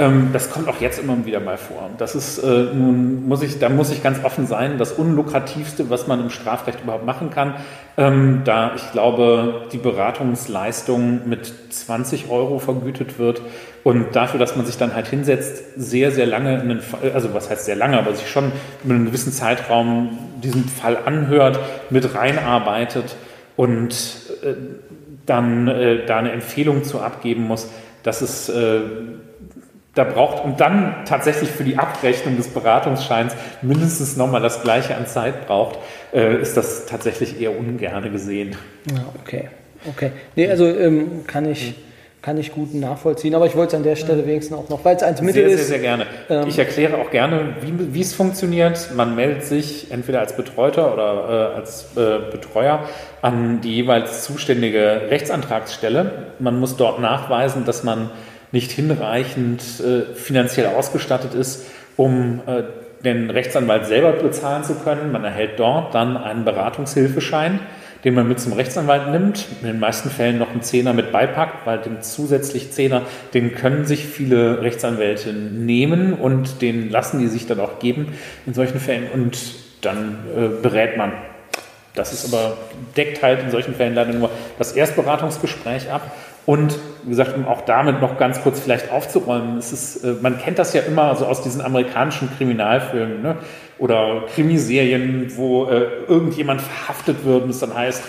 Ähm, 0.00 0.30
das 0.32 0.50
kommt 0.50 0.66
auch 0.66 0.80
jetzt 0.80 0.98
immer 0.98 1.26
wieder 1.26 1.40
mal 1.40 1.58
vor. 1.58 1.90
Das 1.98 2.14
ist 2.14 2.38
äh, 2.38 2.46
nun 2.72 3.28
muss 3.28 3.42
ich, 3.42 3.58
da 3.58 3.68
muss 3.68 3.90
ich 3.90 4.02
ganz 4.02 4.24
offen 4.24 4.46
sein, 4.46 4.78
das 4.78 4.92
unlukrativste, 4.92 5.90
was 5.90 6.06
man 6.06 6.20
im 6.20 6.30
Strafrecht 6.30 6.80
überhaupt 6.82 7.04
machen 7.04 7.28
kann. 7.28 7.56
Ähm, 7.98 8.40
da 8.44 8.74
ich 8.74 8.92
glaube, 8.92 9.66
die 9.72 9.76
Beratungsleistung 9.76 11.28
mit 11.28 11.52
20 11.68 12.30
Euro 12.30 12.58
vergütet 12.60 13.18
wird 13.18 13.42
und 13.84 14.16
dafür, 14.16 14.40
dass 14.40 14.56
man 14.56 14.64
sich 14.64 14.78
dann 14.78 14.94
halt 14.94 15.06
hinsetzt, 15.06 15.62
sehr, 15.76 16.12
sehr 16.12 16.26
lange, 16.26 16.58
einen, 16.58 16.80
also 17.12 17.34
was 17.34 17.50
heißt 17.50 17.66
sehr 17.66 17.76
lange, 17.76 17.98
aber 17.98 18.14
sich 18.14 18.30
schon 18.30 18.52
in 18.82 18.92
einem 18.92 19.04
gewissen 19.04 19.32
Zeitraum 19.32 20.16
diesen 20.42 20.66
Fall 20.66 20.96
anhört, 21.04 21.58
mit 21.90 22.14
reinarbeitet 22.14 23.16
und 23.56 23.92
äh, 24.42 24.54
dann 25.26 25.68
äh, 25.68 26.06
da 26.06 26.16
eine 26.16 26.32
Empfehlung 26.32 26.84
zu 26.84 27.00
abgeben 27.00 27.42
muss, 27.42 27.68
das 28.02 28.22
ist 28.22 28.48
äh, 28.48 28.80
da 29.94 30.04
braucht 30.04 30.44
und 30.44 30.60
dann 30.60 31.04
tatsächlich 31.04 31.50
für 31.50 31.64
die 31.64 31.78
Abrechnung 31.78 32.36
des 32.36 32.48
Beratungsscheins 32.48 33.34
mindestens 33.62 34.16
nochmal 34.16 34.40
das 34.40 34.62
gleiche 34.62 34.96
an 34.96 35.06
Zeit 35.06 35.46
braucht, 35.46 35.78
äh, 36.12 36.40
ist 36.40 36.56
das 36.56 36.86
tatsächlich 36.86 37.40
eher 37.40 37.58
ungerne 37.58 38.10
gesehen. 38.10 38.56
Ja, 38.88 39.04
okay. 39.20 39.48
Okay. 39.88 40.12
Nee, 40.36 40.48
also 40.48 40.66
ähm, 40.66 41.26
kann 41.26 41.50
ich. 41.50 41.74
Kann 42.22 42.36
ich 42.36 42.52
gut 42.52 42.74
nachvollziehen, 42.74 43.34
aber 43.34 43.46
ich 43.46 43.56
wollte 43.56 43.68
es 43.68 43.74
an 43.78 43.82
der 43.82 43.96
Stelle 43.96 44.26
wenigstens 44.26 44.54
auch 44.54 44.68
noch, 44.68 44.84
weil 44.84 44.94
es 44.94 45.02
eins 45.02 45.22
Mittel 45.22 45.48
sehr, 45.48 45.54
ist. 45.54 45.68
Sehr, 45.68 45.78
sehr 45.78 45.78
gerne. 45.78 46.06
Ähm, 46.28 46.48
ich 46.48 46.58
erkläre 46.58 46.98
auch 46.98 47.10
gerne, 47.10 47.54
wie, 47.62 47.94
wie 47.94 48.00
es 48.02 48.12
funktioniert. 48.12 48.90
Man 48.94 49.14
meldet 49.14 49.44
sich 49.44 49.90
entweder 49.90 50.20
als 50.20 50.36
Betreuter 50.36 50.92
oder 50.92 51.54
äh, 51.54 51.56
als 51.56 51.96
äh, 51.96 52.30
Betreuer 52.30 52.80
an 53.22 53.62
die 53.62 53.76
jeweils 53.76 54.24
zuständige 54.24 55.08
Rechtsantragsstelle. 55.08 56.34
Man 56.38 56.60
muss 56.60 56.76
dort 56.76 57.00
nachweisen, 57.00 57.64
dass 57.64 57.84
man 57.84 58.10
nicht 58.52 58.70
hinreichend 58.70 59.62
äh, 59.80 60.14
finanziell 60.14 60.66
ausgestattet 60.66 61.34
ist, 61.34 61.66
um 61.96 62.40
äh, 62.46 62.62
den 63.04 63.30
Rechtsanwalt 63.30 63.86
selber 63.86 64.12
bezahlen 64.12 64.64
zu 64.64 64.74
können. 64.74 65.12
Man 65.12 65.24
erhält 65.24 65.58
dort 65.58 65.94
dann 65.94 66.16
einen 66.16 66.44
Beratungshilfeschein, 66.44 67.60
den 68.04 68.14
man 68.14 68.28
mit 68.28 68.40
zum 68.40 68.52
Rechtsanwalt 68.52 69.10
nimmt, 69.10 69.46
in 69.60 69.66
den 69.66 69.80
meisten 69.80 70.10
Fällen 70.10 70.38
noch 70.38 70.50
einen 70.50 70.62
Zehner 70.62 70.92
mit 70.92 71.12
beipackt, 71.12 71.66
weil 71.66 71.78
den 71.78 72.02
zusätzlich 72.02 72.72
Zehner, 72.72 73.02
den 73.34 73.54
können 73.54 73.84
sich 73.84 74.06
viele 74.06 74.62
Rechtsanwälte 74.62 75.32
nehmen 75.32 76.14
und 76.14 76.62
den 76.62 76.90
lassen 76.90 77.20
die 77.20 77.28
sich 77.28 77.46
dann 77.46 77.60
auch 77.60 77.78
geben 77.78 78.14
in 78.46 78.54
solchen 78.54 78.80
Fällen 78.80 79.08
und 79.12 79.38
dann 79.82 80.18
äh, 80.36 80.62
berät 80.62 80.96
man. 80.96 81.12
Das 81.94 82.12
ist 82.12 82.32
aber, 82.32 82.56
deckt 82.96 83.22
halt 83.22 83.40
in 83.42 83.50
solchen 83.50 83.74
Fällen 83.74 83.94
leider 83.94 84.12
nur 84.12 84.30
das 84.58 84.72
Erstberatungsgespräch 84.72 85.90
ab 85.90 86.02
und 86.46 86.78
wie 87.04 87.10
gesagt, 87.10 87.36
um 87.36 87.46
auch 87.46 87.62
damit 87.62 88.00
noch 88.00 88.18
ganz 88.18 88.40
kurz 88.42 88.60
vielleicht 88.60 88.90
aufzuräumen, 88.90 89.58
es 89.58 89.72
ist, 89.72 90.04
äh, 90.04 90.14
man 90.20 90.38
kennt 90.38 90.58
das 90.58 90.72
ja 90.72 90.82
immer 90.82 91.14
so 91.16 91.26
aus 91.26 91.42
diesen 91.42 91.60
amerikanischen 91.60 92.30
Kriminalfilmen 92.36 93.22
ne? 93.22 93.36
oder 93.78 94.24
Krimiserien, 94.34 95.32
wo 95.36 95.66
äh, 95.66 95.86
irgendjemand 96.08 96.60
verhaftet 96.60 97.24
wird 97.24 97.44
und 97.44 97.50
es 97.50 97.60
dann 97.60 97.74
heißt, 97.74 98.02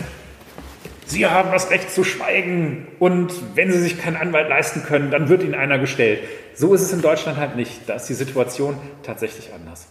Sie 1.06 1.26
haben 1.28 1.52
das 1.52 1.70
Recht 1.70 1.92
zu 1.92 2.06
schweigen 2.06 2.88
und 2.98 3.34
wenn 3.56 3.70
Sie 3.70 3.80
sich 3.80 4.02
keinen 4.02 4.16
Anwalt 4.16 4.48
leisten 4.48 4.84
können, 4.84 5.12
dann 5.12 5.28
wird 5.28 5.44
Ihnen 5.44 5.56
einer 5.56 5.78
gestellt. 5.78 6.22
So 6.56 6.74
ist 6.74 6.82
es 6.82 6.94
in 6.94 7.02
Deutschland 7.02 7.38
halt 7.38 7.58
nicht. 7.58 7.82
Da 7.88 7.96
ist 7.96 8.06
die 8.06 8.14
Situation 8.14 8.78
tatsächlich 9.04 9.52
anders. 9.54 9.90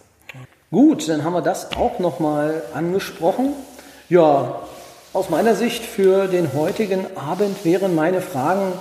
Gut, 0.71 1.09
dann 1.09 1.23
haben 1.23 1.35
wir 1.35 1.43
das 1.43 1.77
auch 1.77 1.99
nochmal 1.99 2.63
angesprochen. 2.73 3.55
Ja, 4.11 4.63
aus 5.13 5.31
meiner 5.31 5.55
Sicht 5.55 5.85
für 5.85 6.27
den 6.27 6.53
heutigen 6.53 7.07
Abend 7.15 7.65
wären 7.65 7.95
meine 7.95 8.21
Fragen 8.21 8.73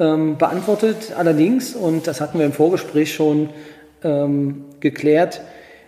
ähm, 0.00 0.36
beantwortet. 0.36 1.14
Allerdings, 1.16 1.76
und 1.76 2.08
das 2.08 2.20
hatten 2.20 2.40
wir 2.40 2.44
im 2.44 2.52
Vorgespräch 2.52 3.14
schon 3.14 3.50
ähm, 4.02 4.64
geklärt, 4.80 5.42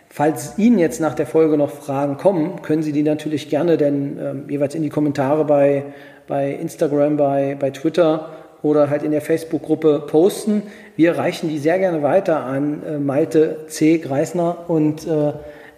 falls 0.08 0.56
Ihnen 0.56 0.78
jetzt 0.78 1.00
nach 1.00 1.14
der 1.14 1.26
Folge 1.26 1.56
noch 1.56 1.70
Fragen 1.70 2.16
kommen, 2.16 2.62
können 2.62 2.84
Sie 2.84 2.92
die 2.92 3.02
natürlich 3.02 3.50
gerne 3.50 3.76
denn 3.76 4.18
ähm, 4.20 4.44
jeweils 4.48 4.76
in 4.76 4.84
die 4.84 4.88
Kommentare 4.88 5.44
bei, 5.44 5.86
bei 6.28 6.52
Instagram, 6.52 7.16
bei, 7.16 7.56
bei 7.58 7.70
Twitter 7.70 8.28
oder 8.62 8.88
halt 8.88 9.02
in 9.02 9.10
der 9.10 9.20
Facebook-Gruppe 9.20 10.04
posten. 10.06 10.62
Wir 10.94 11.18
reichen 11.18 11.48
die 11.48 11.58
sehr 11.58 11.80
gerne 11.80 12.04
weiter 12.04 12.44
an 12.44 12.84
äh, 12.84 12.98
Malte 12.98 13.66
C. 13.66 13.98
Greisner 13.98 14.58
und 14.68 15.08
äh, 15.08 15.32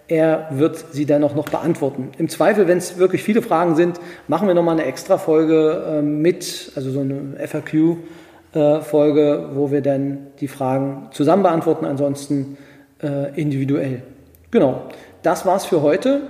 er 0.08 0.48
wird 0.50 0.86
sie 0.92 1.04
dann 1.04 1.22
auch 1.22 1.34
noch 1.34 1.50
beantworten. 1.50 2.12
Im 2.16 2.30
Zweifel, 2.30 2.66
wenn 2.66 2.78
es 2.78 2.96
wirklich 2.98 3.22
viele 3.22 3.42
Fragen 3.42 3.76
sind, 3.76 4.00
machen 4.26 4.48
wir 4.48 4.54
nochmal 4.54 4.78
eine 4.78 4.86
extra 4.86 5.18
Folge 5.18 5.98
äh, 5.98 6.02
mit, 6.02 6.72
also 6.74 6.90
so 6.90 7.00
eine 7.00 7.36
FAQ-Folge, 7.46 9.48
äh, 9.52 9.54
wo 9.54 9.70
wir 9.70 9.82
dann 9.82 10.28
die 10.40 10.48
Fragen 10.48 11.08
zusammen 11.12 11.42
beantworten, 11.42 11.84
ansonsten 11.84 12.56
äh, 13.02 13.38
individuell. 13.38 14.02
Genau, 14.50 14.84
das 15.22 15.44
war's 15.44 15.66
für 15.66 15.82
heute. 15.82 16.22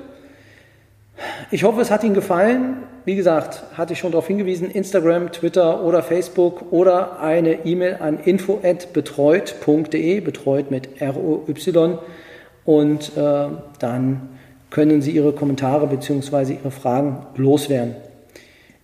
Ich 1.53 1.63
hoffe, 1.63 1.81
es 1.81 1.93
hat 1.93 2.03
Ihnen 2.03 2.15
gefallen. 2.15 2.79
Wie 3.05 3.15
gesagt, 3.15 3.63
hatte 3.75 3.93
ich 3.93 4.01
schon 4.01 4.11
darauf 4.11 4.27
hingewiesen, 4.27 4.69
Instagram, 4.71 5.31
Twitter 5.33 5.85
oder 5.85 6.03
Facebook 6.03 6.73
oder 6.73 7.21
eine 7.21 7.65
E-Mail 7.65 7.99
an 8.01 8.19
info@betreut.de, 8.19 10.21
betreut 10.21 10.73
mit 10.73 11.01
R-O-Y 11.01 11.99
und 12.69 13.17
äh, 13.17 13.47
dann 13.79 14.29
können 14.69 15.01
Sie 15.01 15.13
Ihre 15.13 15.33
Kommentare 15.33 15.87
bzw. 15.87 16.53
Ihre 16.53 16.71
Fragen 16.71 17.25
loswerden. 17.35 17.97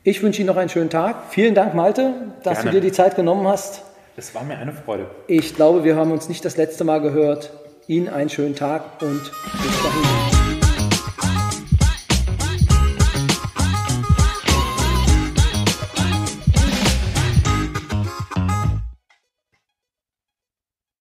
Ich 0.03 0.23
wünsche 0.23 0.41
Ihnen 0.41 0.47
noch 0.47 0.57
einen 0.57 0.71
schönen 0.71 0.89
Tag. 0.89 1.17
Vielen 1.29 1.55
Dank, 1.55 1.75
Malte, 1.75 2.15
dass 2.45 2.61
Gerne. 2.61 2.71
du 2.71 2.77
dir 2.77 2.81
die 2.81 2.93
Zeit 2.93 3.15
genommen 3.15 3.47
hast. 3.47 3.83
Es 4.17 4.35
war 4.35 4.43
mir 4.43 4.57
eine 4.57 4.73
Freude. 4.73 5.05
Ich 5.27 5.55
glaube, 5.55 5.85
wir 5.85 5.97
haben 5.97 6.13
uns 6.13 6.31
nicht 6.31 6.47
das 6.47 6.57
letzte 6.57 6.85
Mal 6.85 7.03
gehört. 7.03 7.51
Ihnen 7.87 8.09
einen 8.09 8.31
schönen 8.31 8.55
Tag 8.55 9.03
und 9.03 9.21
bis 9.21 9.83
dahin. 9.83 10.24